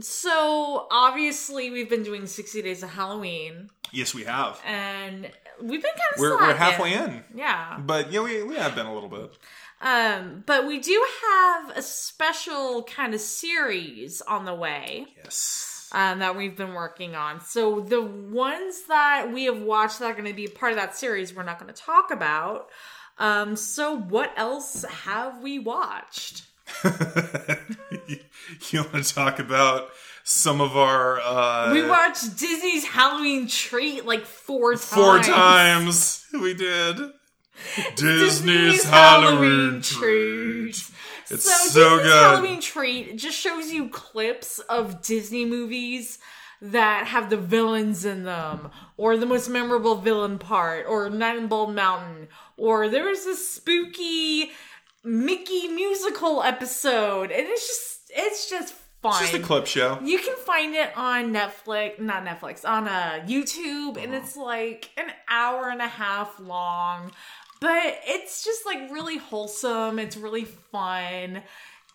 [0.00, 4.60] so obviously we've been doing sixty days of Halloween, yes, we have.
[4.64, 5.30] and
[5.60, 7.78] we've been kind of We're we're halfway in, Yeah.
[7.84, 9.36] but yeah, we we have been a little bit.
[9.80, 15.06] Um, but we do have a special kind of series on the way.
[15.22, 15.88] Yes.
[15.92, 17.40] um, that we've been working on.
[17.40, 20.96] So the ones that we have watched that are going to be part of that
[20.96, 22.68] series, we're not going to talk about.
[23.18, 26.46] Um, so what else have we watched?
[28.70, 29.88] you want to talk about
[30.24, 34.84] some of our uh, We watched Disney's Halloween Treat like four times.
[34.84, 36.96] four times we did
[37.96, 40.74] Disney's, Disney's Halloween, Treat.
[40.74, 40.90] treat.
[41.30, 42.22] It's So, so, Disney's good.
[42.22, 46.18] Halloween Treat just shows you clips of Disney movies
[46.60, 51.46] that have the villains in them, or the most memorable villain part, or Night in
[51.46, 54.50] Bald Mountain, or there was this spooky
[55.04, 59.22] Mickey musical episode, and it's just it's just fun.
[59.22, 59.98] It's just a clip show.
[60.02, 65.12] You can find it on Netflix, not Netflix, on uh, YouTube, and it's like an
[65.28, 67.12] hour and a half long.
[67.60, 69.98] But it's just like really wholesome.
[69.98, 71.42] It's really fun.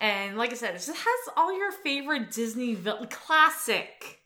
[0.00, 4.20] And like I said, it just has all your favorite Disney vil- classic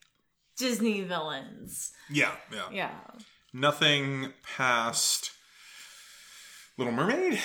[0.57, 1.90] Disney villains.
[2.11, 2.90] Yeah, yeah, Yeah.
[3.53, 5.31] Nothing past
[6.79, 7.40] Little Mermaid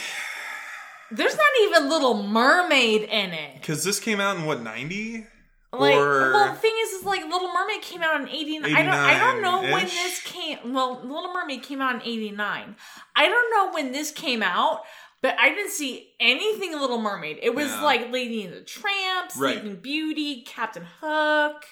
[1.11, 3.55] There's not even Little Mermaid in it.
[3.61, 5.25] because this came out in what ninety
[5.71, 8.75] Like, or well, the thing is, is like Little Mermaid came out in '89.
[8.75, 10.73] I don't, I don't know when this came.
[10.73, 12.75] Well, Little Mermaid came out in '89.
[13.15, 14.81] I don't know when this came out,
[15.21, 17.39] but I didn't see anything Little Mermaid.
[17.41, 17.83] It was Yeah.
[17.83, 19.59] like Lady and the Tramp, Right.
[19.59, 21.65] Sleeping Beauty, Captain Hook,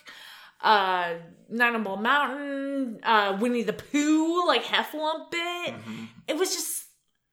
[0.62, 1.14] uh,
[1.60, 5.74] on Bald Mountain, uh, Winnie the Pooh, like Heffalump bit.
[5.74, 6.04] Mm-hmm.
[6.28, 6.87] It was just,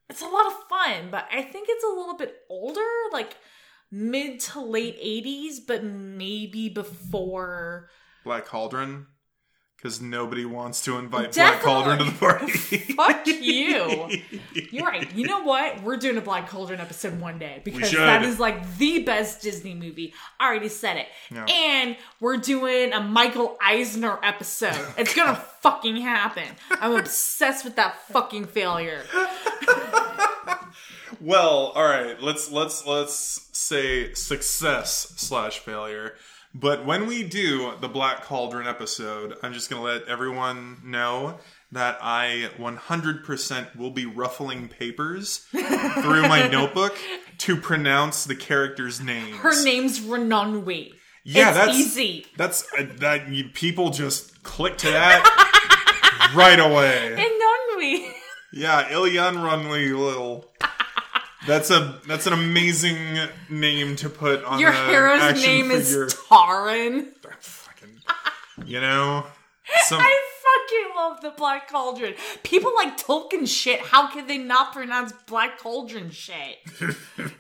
[0.09, 2.81] it's a lot of fun, but I think it's a little bit older,
[3.13, 3.37] like
[3.91, 7.89] mid to late 80s, but maybe before.
[8.25, 9.07] Black Cauldron
[9.85, 12.51] because nobody wants to invite Black Cauldron to the party.
[12.97, 14.09] Fuck you.
[14.71, 15.15] You're right.
[15.15, 15.83] You know what?
[15.83, 19.75] We're doing a Black Cauldron episode one day because that is like the best Disney
[19.75, 20.15] movie.
[20.41, 21.09] I already said it.
[21.31, 21.45] Yeah.
[21.45, 24.75] And we're doing a Michael Eisner episode.
[25.05, 26.45] It's gonna fucking happen.
[26.71, 29.03] I'm obsessed with that fucking failure.
[31.21, 32.21] Well, all right.
[32.23, 36.15] Let's let's let's say success slash failure.
[36.55, 41.39] But when we do the Black Cauldron episode, I'm just gonna let everyone know
[41.73, 46.97] that I 100% will be ruffling papers through my notebook
[47.39, 49.37] to pronounce the characters' names.
[49.39, 50.93] Her name's Renonwi.
[51.25, 52.27] yeah, it's that's easy.
[52.37, 53.29] That's uh, that.
[53.29, 57.17] You, people just click to that right away.
[57.81, 58.13] Renonwi.
[58.53, 60.53] Yeah, Ilyan Runley Little.
[61.47, 62.97] That's a that's an amazing
[63.51, 66.05] name to put on Your hero's name figure.
[66.07, 67.09] is Taran.
[67.41, 67.89] Fucking,
[68.67, 69.27] you know,
[69.85, 72.15] some I fucking love the Black Cauldron.
[72.45, 73.81] People like Tolkien shit.
[73.81, 76.59] How can they not pronounce Black Cauldron shit?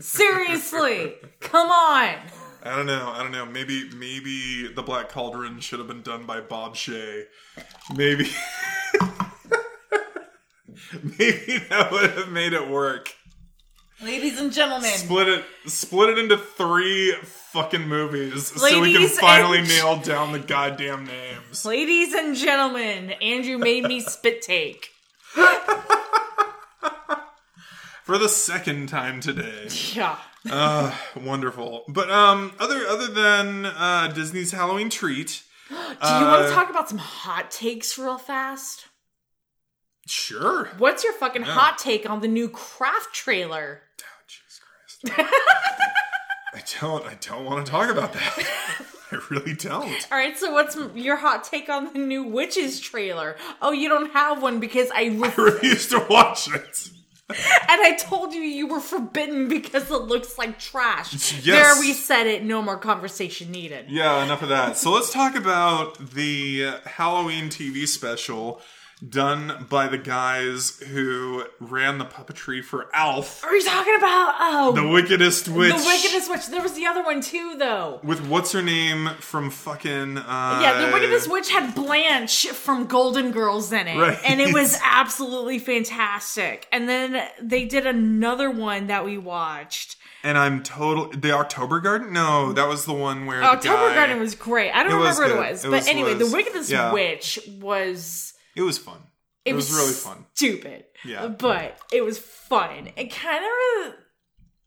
[0.00, 2.16] Seriously, come on.
[2.62, 3.44] I don't know, I don't know.
[3.46, 7.24] Maybe maybe the Black Cauldron should have been done by Bob Shaye.
[7.94, 8.24] Maybe
[11.18, 13.14] maybe that would have made it work.
[14.02, 19.18] Ladies and gentlemen, Split it split it into three fucking movies so we can Ladies
[19.20, 21.64] finally and- nail down the goddamn names.
[21.64, 24.88] ladies and gentlemen, Andrew made me spit take.
[28.04, 29.68] For the second time today.
[29.94, 30.18] Yeah.
[30.50, 31.84] Uh, wonderful.
[31.88, 36.68] But um, other other than uh, Disney's Halloween treat, Do you want Uh, to talk
[36.68, 38.86] about some hot takes real fast?
[40.06, 40.70] Sure.
[40.78, 43.82] What's your fucking hot take on the new Craft trailer?
[44.00, 44.60] Oh, Jesus
[45.04, 45.30] Christ.
[46.54, 47.04] I don't.
[47.04, 48.46] I don't want to talk about that.
[49.12, 50.08] I really don't.
[50.10, 53.36] All right, so what's your hot take on the new Witches trailer?
[53.62, 56.90] Oh, you don't have one because I ref- I refuse to watch it.
[57.30, 57.36] and
[57.80, 61.12] I told you you were forbidden because it looks like trash.
[61.12, 61.44] Yes.
[61.44, 62.44] There we said it.
[62.44, 63.86] No more conversation needed.
[63.88, 64.76] Yeah, enough of that.
[64.76, 68.60] So let's talk about the Halloween TV special
[69.08, 74.72] done by the guys who ran the puppetry for Alf, Are you talking about oh
[74.74, 75.74] the wickedest witch.
[75.74, 76.46] the wickedest witch?
[76.48, 78.00] There was the other one too, though.
[78.02, 83.30] with what's her name from fucking uh Yeah, the wickedest witch had Blanche from Golden
[83.32, 84.18] Girls in it, Right.
[84.24, 86.66] and it was absolutely fantastic.
[86.72, 92.12] And then they did another one that we watched and I'm total the October Garden.
[92.14, 94.70] No, that was the one where the October guy- Garden was great.
[94.70, 95.52] I don't It was remember what it good.
[95.52, 96.92] was, It but was- anyway, was- the Wickedest yeah.
[96.92, 98.98] Witch was It was fun.
[99.44, 100.26] It, it was, was, really fun.
[100.34, 100.84] Stupid.
[101.04, 101.26] Yeah.
[101.28, 102.90] But it was fun.
[102.96, 103.94] It kind of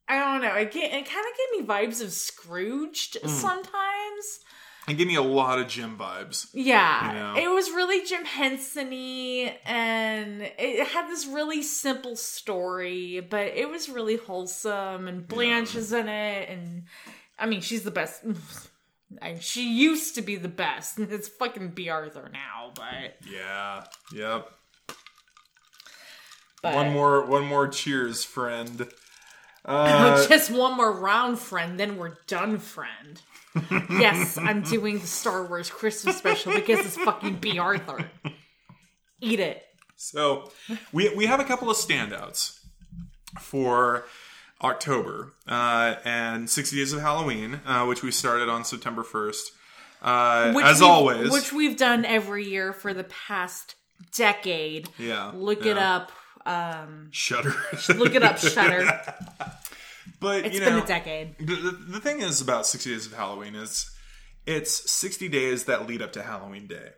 [0.09, 0.55] I don't know.
[0.55, 3.29] It, it kind of gave me vibes of Scrooged Mm.
[3.29, 4.39] sometimes.
[4.87, 6.47] It gave me a lot of Jim vibes.
[6.53, 7.51] Yeah, You know?
[7.51, 13.89] it was really Jim Henson-y, and it had this really simple story, but it was
[13.89, 15.09] really wholesome.
[15.09, 16.83] And Blanche is in it, and
[17.37, 18.23] I mean, she's the best.
[19.21, 20.99] I, she used to be the best.
[20.99, 23.85] It's fucking Bea Arthur now, but, Yeah.
[24.13, 24.51] Yep.
[26.61, 27.25] but One more.
[27.25, 27.67] One more.
[27.67, 28.87] Cheers, friend.
[29.65, 31.77] Uh, just one more round, friend.
[31.77, 33.21] Then we're done, friend.
[33.89, 38.09] yes, I'm doing the Star Wars Christmas special because it's fucking Bea Arthur.
[39.19, 39.61] Eat it.
[39.97, 40.53] So
[40.93, 42.59] we we have a couple of standouts
[43.41, 44.05] for
[44.63, 49.41] October uh, and 60 Days of Halloween, uh, which we started on September 1st.
[50.01, 53.75] Uh, Which as always, which we've done every year for the past
[54.15, 54.89] decade.
[54.99, 56.11] yeah, Look it up.
[56.45, 57.53] Um, Shutter.
[57.95, 58.85] look it up, Shutter.
[60.19, 61.35] but It's you been know, a decade.
[61.39, 63.89] the, the, the thing is about 60 Days of Halloween is
[64.45, 66.89] it's 60 days that lead up to Halloween Day.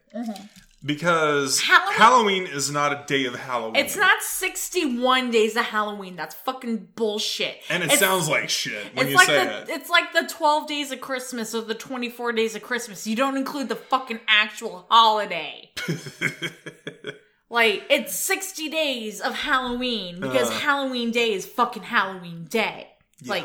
[0.86, 3.76] Because Halloween- Halloween is not a day of Halloween.
[3.76, 6.16] It's not 61 days of Halloween.
[6.16, 7.58] That's fucking bullshit.
[7.70, 9.70] And it It's- sounds like shit when you like say the it.
[9.70, 13.06] it's like the 12 days of Christmas or the 24 days of Christmas.
[13.06, 15.70] You don't include the fucking actual holiday.
[17.50, 20.54] like it's 60 days of Halloween because Uh.
[20.60, 22.88] Halloween day is fucking Halloween day.
[23.26, 23.44] Like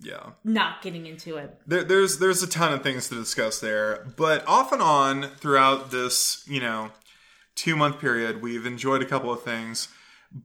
[0.00, 0.30] yeah.
[0.44, 1.58] not getting into it.
[1.66, 5.90] there, there's there's a ton of things to discuss there, but off and on throughout
[5.90, 6.90] this you know
[7.54, 9.88] two month period, we've enjoyed a couple of things.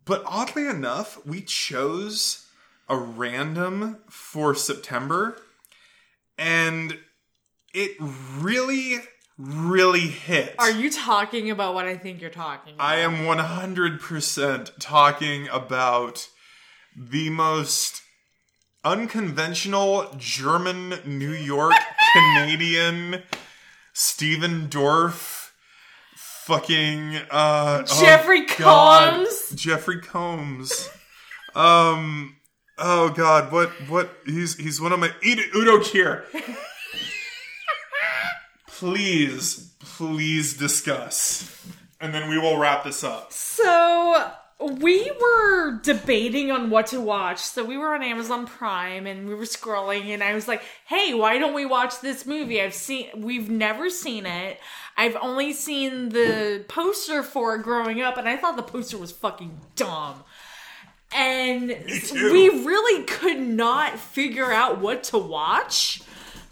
[0.05, 2.47] But oddly enough, we chose
[2.87, 5.41] a random for September,
[6.37, 6.97] and
[7.73, 8.97] it really,
[9.37, 10.55] really hit.
[10.59, 12.85] Are you talking about what I think you're talking about?
[12.85, 16.27] I am 100% talking about
[16.95, 18.01] the most
[18.83, 21.73] unconventional German, New York,
[22.13, 23.23] Canadian,
[23.93, 25.51] Stephen Dorff,
[26.15, 29.25] fucking, uh, oh Jeffrey God.
[29.25, 29.49] Combs.
[29.55, 30.89] Jeffrey Combs.
[31.55, 32.37] Um,
[32.77, 36.23] oh God, what, what, he's, he's one of my, eat Udo Kier.
[38.67, 41.55] please, please discuss.
[42.01, 43.33] And then we will wrap this up.
[43.33, 47.39] So we were debating on what to watch.
[47.39, 51.13] So we were on Amazon Prime and we were scrolling and I was like, "Hey,
[51.13, 52.61] why don't we watch this movie?
[52.61, 54.59] I've seen we've never seen it.
[54.97, 59.11] I've only seen the poster for it growing up and I thought the poster was
[59.11, 60.23] fucking dumb."
[61.11, 66.01] And we really could not figure out what to watch.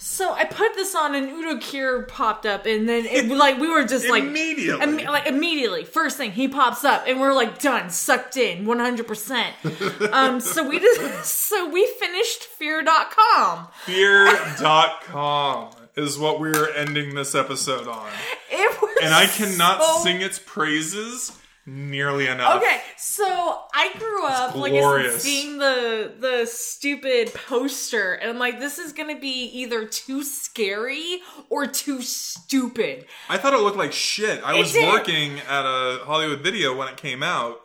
[0.10, 3.68] So I put this on and Udo Kier popped up and then it like we
[3.68, 4.84] were just like Immediately.
[4.86, 8.80] Imme- like immediately, first thing he pops up, and we're like done, sucked in, one
[8.80, 9.54] hundred percent.
[10.12, 13.68] Um, so we just so we finished Fear.com.
[13.86, 18.10] Fear.com is what we're ending this episode on.
[18.50, 21.38] It was And I cannot so- sing its praises
[21.68, 22.64] nearly enough.
[22.64, 23.26] Okay, so
[23.74, 28.80] I grew up like I said, seeing the the stupid poster, and I'm like, this
[28.80, 33.06] is gonna be either too scary or too stupid.
[33.30, 34.42] I thought it looked like shit.
[34.44, 34.88] I It was did.
[34.88, 37.60] working at a Hollywood video when it came out,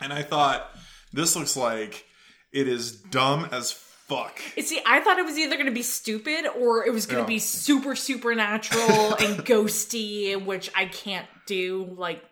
[0.00, 0.68] and I thought,
[1.12, 2.06] this looks like
[2.52, 4.40] it is dumb as fuck.
[4.60, 7.30] See, I thought it was either going to be stupid or it was going to
[7.32, 7.36] Yeah.
[7.36, 11.94] be super supernatural and ghosty, which I can't do.
[11.96, 12.22] Like,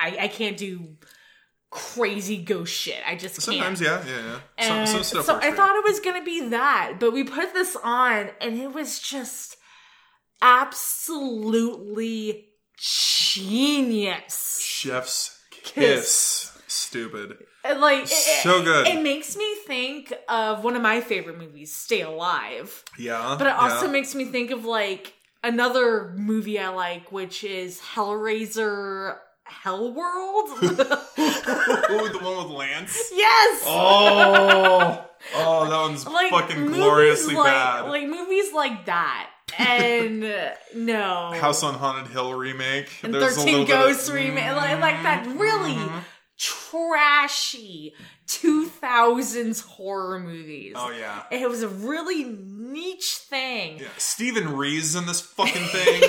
[0.00, 0.96] I, I can't do
[1.70, 3.00] crazy ghost shit.
[3.06, 4.04] I just Sometimes, can't.
[4.06, 4.84] yeah, yeah, yeah.
[4.86, 7.76] Some, some so I thought it was going to be that, but we put this
[7.82, 9.56] on and it was just
[10.40, 12.46] absolutely
[12.76, 14.60] genius.
[14.62, 15.72] Chef's Kiss.
[15.74, 16.52] kiss.
[16.66, 17.38] Stupid.
[17.64, 18.86] And, Like it- So it- good.
[18.88, 22.84] It makes me think of one of my favorite movies, Stay Alive.
[22.98, 23.36] Yeah.
[23.38, 23.92] But it also yeah.
[23.92, 29.16] makes me think of like another movie I like, which is Hellraiser
[29.50, 30.62] Hellworld.
[30.62, 33.10] Ooh, the one with Lance.
[33.12, 33.62] yes.
[33.66, 37.80] Oh, oh, that one's like fucking gloriously like, bad.
[37.88, 39.30] Like movies like that.
[39.58, 41.32] And uh, no.
[41.40, 42.90] House on Haunted Hill remake.
[43.02, 44.54] and There's 13 little bit of- Ghosts remake.
[44.56, 45.98] Like, like that really Mm-hmm.
[46.36, 47.94] trashy
[48.28, 50.74] 2000s horror movies.
[50.76, 51.22] Oh yeah.
[51.30, 53.78] It was a really niche thing.
[53.78, 56.02] Yeah, Stephen Reeves in this fucking thing,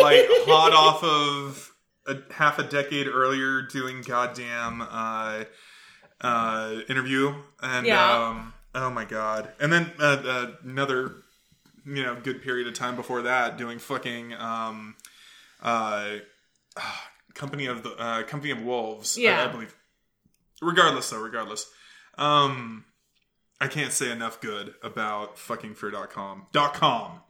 [0.00, 1.72] like hot off of
[2.08, 5.44] a half a decade earlier doing goddamn uh,
[6.20, 8.28] uh, interview, and Yeah.
[8.28, 9.50] um, Oh my god!
[9.60, 11.16] And then uh, uh, another,
[11.86, 14.94] you know, good period of time before that, doing fucking um,
[15.62, 16.16] uh,
[17.34, 19.16] company of the uh, company of wolves.
[19.18, 19.44] I- Yeah.
[19.44, 19.74] I, believe.
[20.60, 21.66] Regardless, though, regardless,
[22.18, 22.84] um,
[23.60, 26.46] I can't say enough good about fucking fear.com.
[26.52, 27.20] dot com.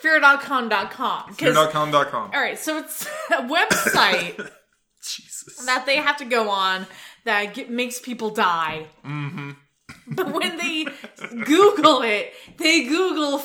[0.00, 1.34] Fear.com.com.
[1.34, 1.90] 'Cause- Fear.com.
[1.90, 2.30] dot com.
[2.34, 4.50] All right, so it's a website
[5.02, 5.64] Jesus.
[5.66, 6.86] that they have to go on
[7.24, 8.86] that get, makes people die.
[9.04, 9.50] Mm-hmm.
[10.10, 10.86] But when they
[11.44, 13.36] Google it, they Google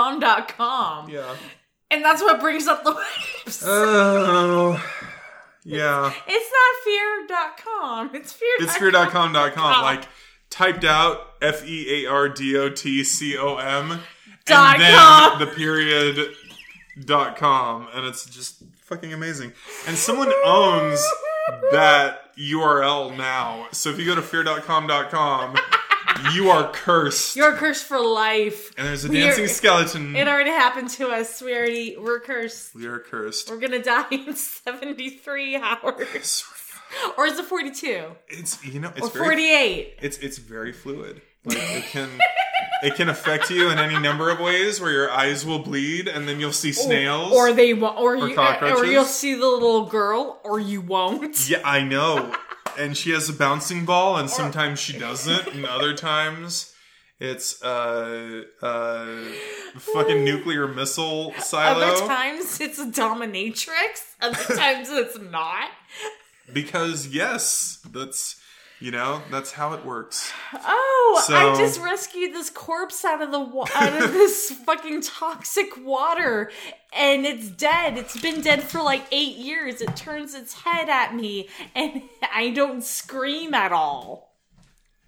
[0.00, 1.08] fear.com.com.
[1.08, 1.36] Yeah.
[1.90, 3.62] And that's what brings up the website.
[3.66, 4.84] Oh.
[5.64, 6.12] Yeah.
[6.26, 8.14] it's not fear.com.
[8.14, 8.48] It's fear.
[8.58, 9.32] It's fear.com.
[9.32, 9.82] dot com.
[9.82, 10.04] Like
[10.50, 14.00] typed out F E A R D O T C O M
[14.50, 15.38] Dot and then com.
[15.38, 16.34] the period
[17.04, 19.52] dot com and it's just fucking amazing.
[19.86, 21.00] And someone owns
[21.72, 23.68] that URL now.
[23.72, 24.86] So if you go to fear.com.
[24.86, 25.56] dot com,
[26.34, 27.36] you are cursed.
[27.36, 28.72] You're cursed for life.
[28.76, 30.16] and there's a We are- dancing skeleton.
[30.16, 31.40] It already happened to us.
[31.40, 32.74] We already we're cursed.
[32.74, 33.48] we are cursed.
[33.50, 36.44] We're gonna die in 73 hours.
[37.16, 38.04] Or is it 42?
[38.28, 39.98] It's you know it's Or very 48?
[40.02, 41.22] it's it's very fluid.
[41.44, 42.08] Like it can
[42.82, 46.28] it can affect you in any number of ways where your eyes will bleed and
[46.28, 47.32] then you'll see snails.
[47.32, 48.90] Or they won't, or you, or cockroaches?
[48.90, 51.48] you'll see the little girl, or you won't.
[51.48, 52.34] yeah, I know.
[52.78, 56.72] And she has a bouncing ball, and sometimes she doesn't, and other times
[57.18, 59.24] it's uh uh
[59.76, 61.84] fucking nuclear missile silo.
[61.84, 64.14] Other times it's a dominatrix.
[64.20, 65.68] Other times it's not.
[66.52, 68.39] Because yes, that's
[68.80, 70.32] you know that's how it works.
[70.54, 75.02] Oh, So- I just rescued this corpse out of the wa- out of this fucking
[75.02, 76.50] toxic water,
[76.92, 77.98] and it's dead.
[77.98, 79.80] It's been dead for like eight years.
[79.80, 82.02] It turns its head at me, and
[82.34, 84.34] I don't scream at all.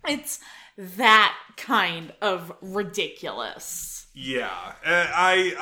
[0.06, 0.40] It's
[0.76, 4.06] that kind of ridiculous.
[4.14, 4.50] Yeah,
[4.84, 5.54] uh, I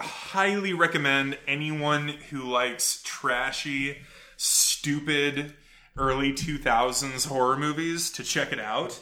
[0.00, 3.98] I highly recommend anyone who likes trashy,
[4.36, 5.54] stupid
[5.96, 9.00] early 2000s horror movies to check it out.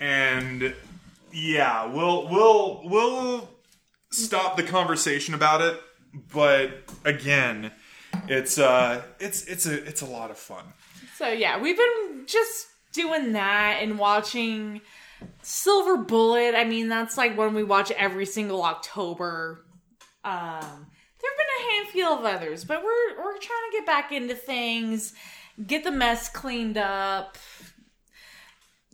[0.00, 0.74] And
[1.32, 3.48] yeah, we'll we'll we'll
[4.10, 5.80] stop the conversation about it,
[6.32, 6.70] but
[7.04, 7.72] again,
[8.28, 10.64] it's uh it's it's a it's a lot of fun.
[11.16, 14.80] So yeah, we've been just doing that and watching
[15.42, 16.54] Silver Bullet.
[16.54, 19.64] I mean, that's like one we watch every single October.
[20.24, 24.34] Um, there've been a handful of others, but we're we're trying to get back into
[24.34, 25.12] things,
[25.66, 27.38] get the mess cleaned up,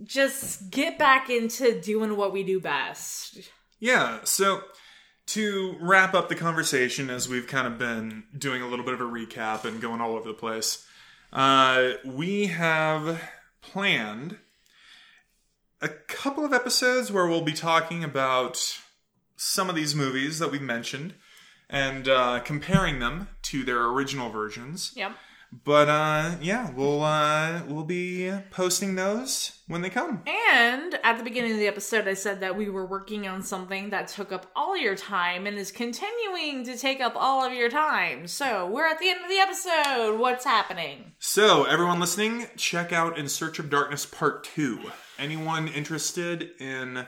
[0.04, 3.38] just get back into doing what we do best.
[3.78, 4.62] Yeah, so
[5.26, 9.00] to wrap up the conversation, as we've kind of been doing a little bit of
[9.00, 10.86] a recap and going all over the place,
[11.32, 13.22] uh, we have
[13.62, 14.38] planned
[15.80, 18.78] a couple of episodes where we'll be talking about
[19.36, 21.14] some of these movies that we've mentioned
[21.70, 24.92] and uh, comparing them to their original versions.
[24.96, 25.12] Yep.
[25.52, 30.22] But uh, yeah, we'll uh, we'll be posting those when they come.
[30.52, 33.90] And at the beginning of the episode, I said that we were working on something
[33.90, 37.68] that took up all your time and is continuing to take up all of your
[37.68, 38.28] time.
[38.28, 40.20] So we're at the end of the episode.
[40.20, 41.12] What's happening?
[41.18, 44.78] So, everyone listening, check out In Search of Darkness Part 2.
[45.18, 47.06] Anyone interested in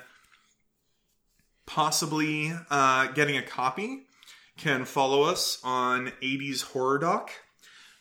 [1.67, 4.03] possibly uh, getting a copy
[4.59, 7.31] can follow us on 80s Horror Doc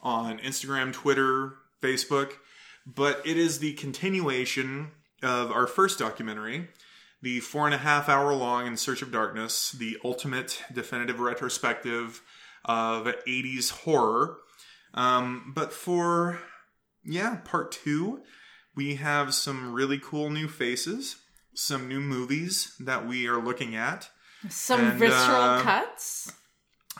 [0.02, 2.34] on Instagram, Twitter, Facebook.
[2.86, 4.92] But it is the continuation
[5.22, 6.70] of our first documentary,
[7.22, 12.22] the four and a half hour long In Search of Darkness, the ultimate definitive retrospective
[12.66, 14.38] of 80s horror.
[14.94, 16.40] Um, but for,
[17.04, 18.22] yeah, part two,
[18.76, 21.18] we have some really cool new faces,
[21.54, 24.10] some new movies that we are looking at.
[24.50, 26.34] Some And, visceral uh, cuts.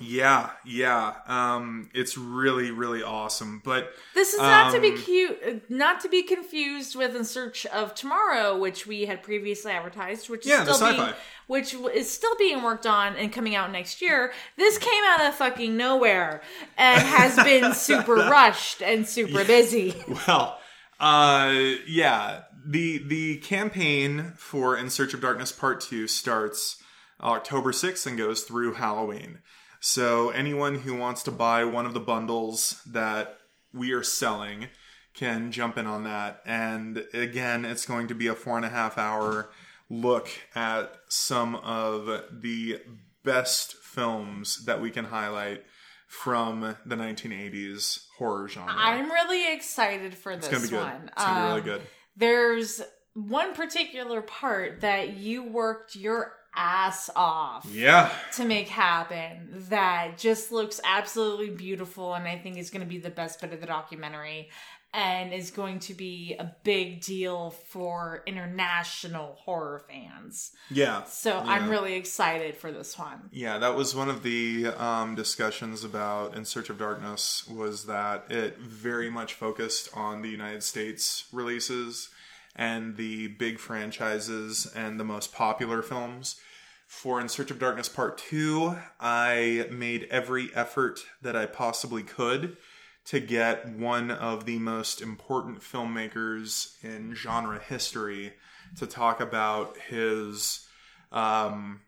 [0.02, 1.16] Yeah, yeah.
[1.28, 3.62] Um, it's really, really awesome.
[3.64, 7.66] But This is not to be um, cute, not to be confused with In Search
[7.68, 11.14] of Tomorrow, which we had previously advertised, which Yeah, is the still being,
[11.48, 14.34] which is still being worked on and coming out next year.
[14.58, 16.42] This came out of fucking nowhere
[16.78, 19.96] and has been super rushed and super busy.
[20.28, 20.60] well,
[21.00, 21.54] uh,
[21.88, 22.42] yeah.
[22.64, 26.78] The the campaign for In Search of Darkness Part Two starts
[27.20, 29.40] October sixth and goes through Halloween.
[29.84, 33.40] So anyone who wants to buy one of the bundles that
[33.74, 34.68] we are selling
[35.16, 36.42] can jump in on that.
[36.46, 39.50] And again, it's going to be a four and a half hour
[39.90, 42.80] look at some of the
[43.24, 45.64] best films that we can highlight
[46.08, 48.74] from the 1980s horror genre.
[48.78, 50.84] I'm really excited for this It's gonna be good.
[51.02, 51.10] one.
[51.12, 51.82] It's gonna be really Um, good.
[52.16, 52.82] There's
[53.14, 58.12] one particular part that you worked your ass off Yeah.
[58.36, 62.98] to make happen that just looks absolutely beautiful and I think is going to be
[63.00, 64.50] the best bit of the documentary
[64.94, 70.52] and is going to be a big deal for international horror fans.
[70.70, 71.06] Yeah.
[71.06, 73.30] So I'm really excited for this one.
[73.32, 78.26] Yeah, that was one of the um, discussions about In Search of Darkness was that
[78.30, 82.10] it very much focused on the United States releases
[82.56, 86.40] and the big franchises and the most popular films.
[86.88, 92.58] For In Search of Darkness Part 2, I made every effort that I possibly could
[93.06, 98.34] to get one of the most important filmmakers in genre history
[98.78, 100.68] to talk about his
[101.12, 101.82] um,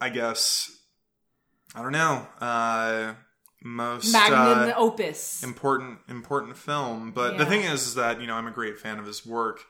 [0.00, 0.70] I guess
[1.74, 2.26] I don't know.
[2.40, 3.14] Uh,
[3.62, 5.42] most Magnum uh, opus.
[5.42, 8.98] important important film, but the thing is, is that you know I'm a great fan
[8.98, 9.60] of his work,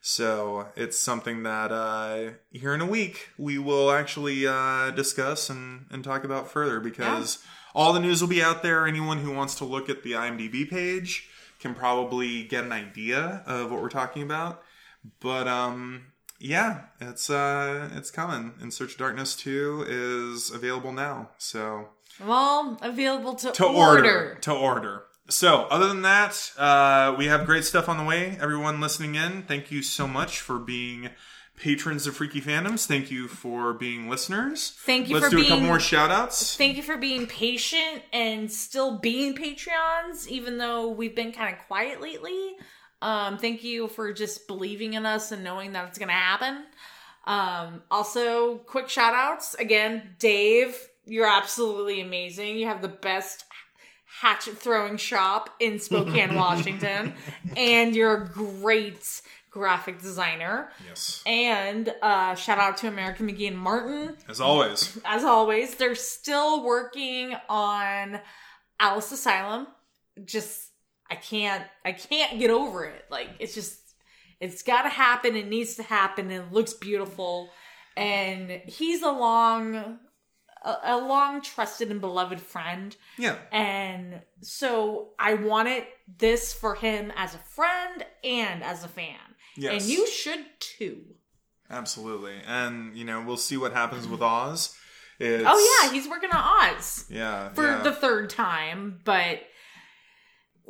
[0.00, 5.86] so it's something that uh, here in a week we will actually uh, discuss and
[5.90, 7.38] and talk about further because
[7.74, 8.86] all the news will be out there.
[8.86, 11.28] Anyone who wants to look at the IMDb page
[11.60, 14.62] can probably get an idea of what we're talking about.
[15.20, 16.06] But um,
[16.38, 18.54] yeah, it's uh, it's coming.
[18.60, 21.88] In Search of Darkness Two is available now, so
[22.26, 23.98] well, available to, to order.
[23.98, 24.38] order.
[24.42, 25.02] to order.
[25.28, 28.36] So, other than that, uh, we have great stuff on the way.
[28.40, 31.10] Everyone listening in, thank you so much for being
[31.60, 32.86] patrons of Freaky Fandoms.
[32.86, 34.72] Thank you for being listeners.
[34.80, 36.56] Thank you Let's for do a couple more shout outs.
[36.56, 41.60] Thank you for being patient and still being Patreons, even though we've been kind of
[41.66, 42.56] quiet lately.
[43.02, 46.64] Um, thank you for just believing in us and knowing that it's going to happen.
[47.26, 49.54] Um, also, quick shout outs.
[49.54, 52.56] Again, Dave, you're absolutely amazing.
[52.58, 53.44] You have the best
[54.20, 57.14] hatchet throwing shop in Spokane, Washington,
[57.56, 60.70] and you're a great graphic designer.
[60.86, 61.22] Yes.
[61.26, 64.98] And uh, shout out to American McGee and Martin As always.
[65.04, 68.20] as always, they're still working on
[68.78, 69.66] Alice Asylum.
[70.24, 70.68] Just
[71.10, 73.04] I can't I can't get over it.
[73.10, 73.78] Like it's just
[74.40, 75.36] it's got to happen.
[75.36, 76.30] It needs to happen.
[76.30, 77.50] It looks beautiful,
[77.96, 79.98] and he's a long
[80.62, 82.96] a, a long trusted and beloved friend.
[83.18, 83.36] Yeah.
[83.52, 85.84] And so I wanted
[86.18, 89.16] this for him as a friend and as a fan.
[89.56, 89.82] Yes.
[89.82, 91.02] And you should too.
[91.70, 92.34] Absolutely.
[92.46, 94.76] And, you know, we'll see what happens with Oz.
[95.18, 97.06] It's, Oh yeah, he's working on Oz.
[97.10, 97.50] Yeah.
[97.50, 97.82] for yeah.
[97.82, 99.40] the third time, but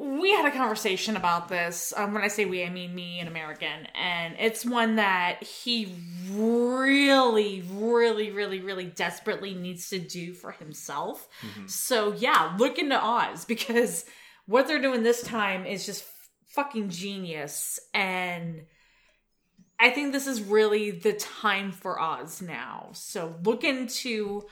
[0.00, 1.92] we had a conversation about this.
[1.94, 5.94] Um, when I say we, I mean me and American, and it's one that he
[6.30, 11.28] really, really, really, really desperately needs to do for himself.
[11.66, 14.06] So yeah, look into Oz because
[14.46, 16.04] what they're doing this time is just
[16.48, 18.62] fucking genius and.
[19.82, 22.90] I think this is really the time for Oz now.
[22.92, 24.42] So look into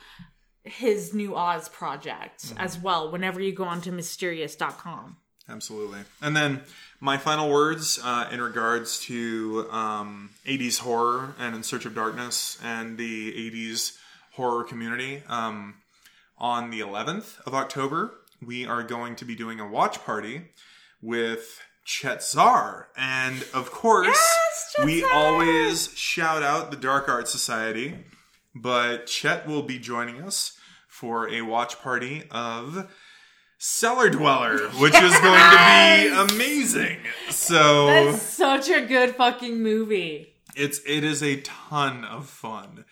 [0.65, 5.19] his new Oz project as well whenever you go onto mysterious.com.
[5.49, 6.01] Absolutely.
[6.21, 6.61] And then
[7.01, 12.59] my final words uh, in regards to um, 80s horror and In Search of Darkness
[12.63, 13.97] and the 80s
[14.35, 15.23] horror community.
[15.29, 15.75] Um,
[16.39, 20.43] on the 11th of October, we are going to be doing a watch party
[21.03, 22.89] with Chet Zar.
[22.97, 27.97] And of course, Yes, we always shout out the Dark Art Society,
[28.55, 32.89] but Chet will be joining us for a watch party of
[33.59, 36.99] Cellar Dweller, which is going to be amazing.
[37.31, 40.33] So That's such a good fucking movie.
[40.57, 42.85] it's it is a ton of fun.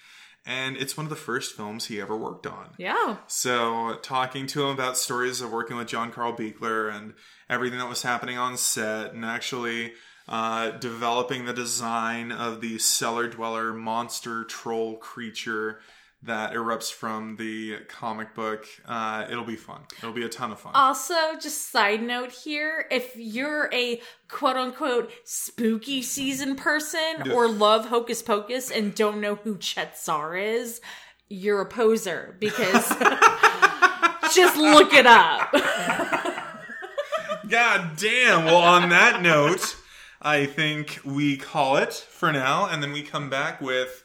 [0.49, 2.71] And it's one of the first films he ever worked on.
[2.79, 3.17] Yeah.
[3.27, 7.15] So talking to him about stories of working with John Carl Buechler and
[7.51, 9.95] everything that was happening on set, and actually
[10.29, 15.81] uh, developing the design of the cellar dweller monster troll creature
[16.23, 18.67] that erupts from the comic book.
[18.87, 19.83] Uh, it'll be fun.
[19.99, 20.73] It'll be a ton of fun.
[20.75, 27.87] Also, just side note here, if you're a quote unquote spooky season person or love
[27.87, 30.81] Hocus Pocus and don't know who Chet Zar is,
[31.29, 32.89] you're a poser because
[34.35, 35.53] just look it up.
[37.49, 38.47] God damn.
[38.47, 39.77] Well, on that note,
[40.21, 44.03] I think we call it for now, and then we come back with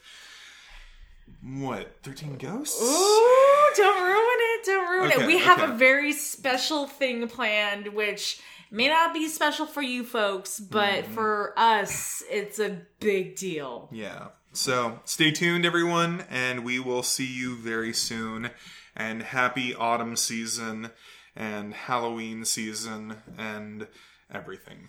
[1.42, 1.96] what?
[2.02, 2.80] Thirteen ghosts?
[2.82, 4.64] Ooh, don't ruin it.
[4.66, 5.26] Don't ruin Okay, it.
[5.26, 5.72] We have okay.
[5.72, 8.40] a very special thing planned, which
[8.70, 11.14] may not be special for you folks, but Mm-hmm.
[11.14, 13.88] for us, it's a big deal.
[13.92, 14.28] Yeah.
[14.52, 18.50] So stay tuned, everyone, and we will see you very soon.
[18.94, 20.90] And happy autumn season
[21.34, 23.88] and Halloween season and
[24.30, 24.88] everything.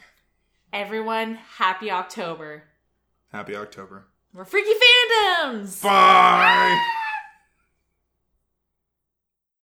[0.73, 2.63] Everyone, happy October.
[3.31, 4.07] Happy October.
[4.33, 5.83] We're freaky fandoms.
[5.83, 6.79] Bye.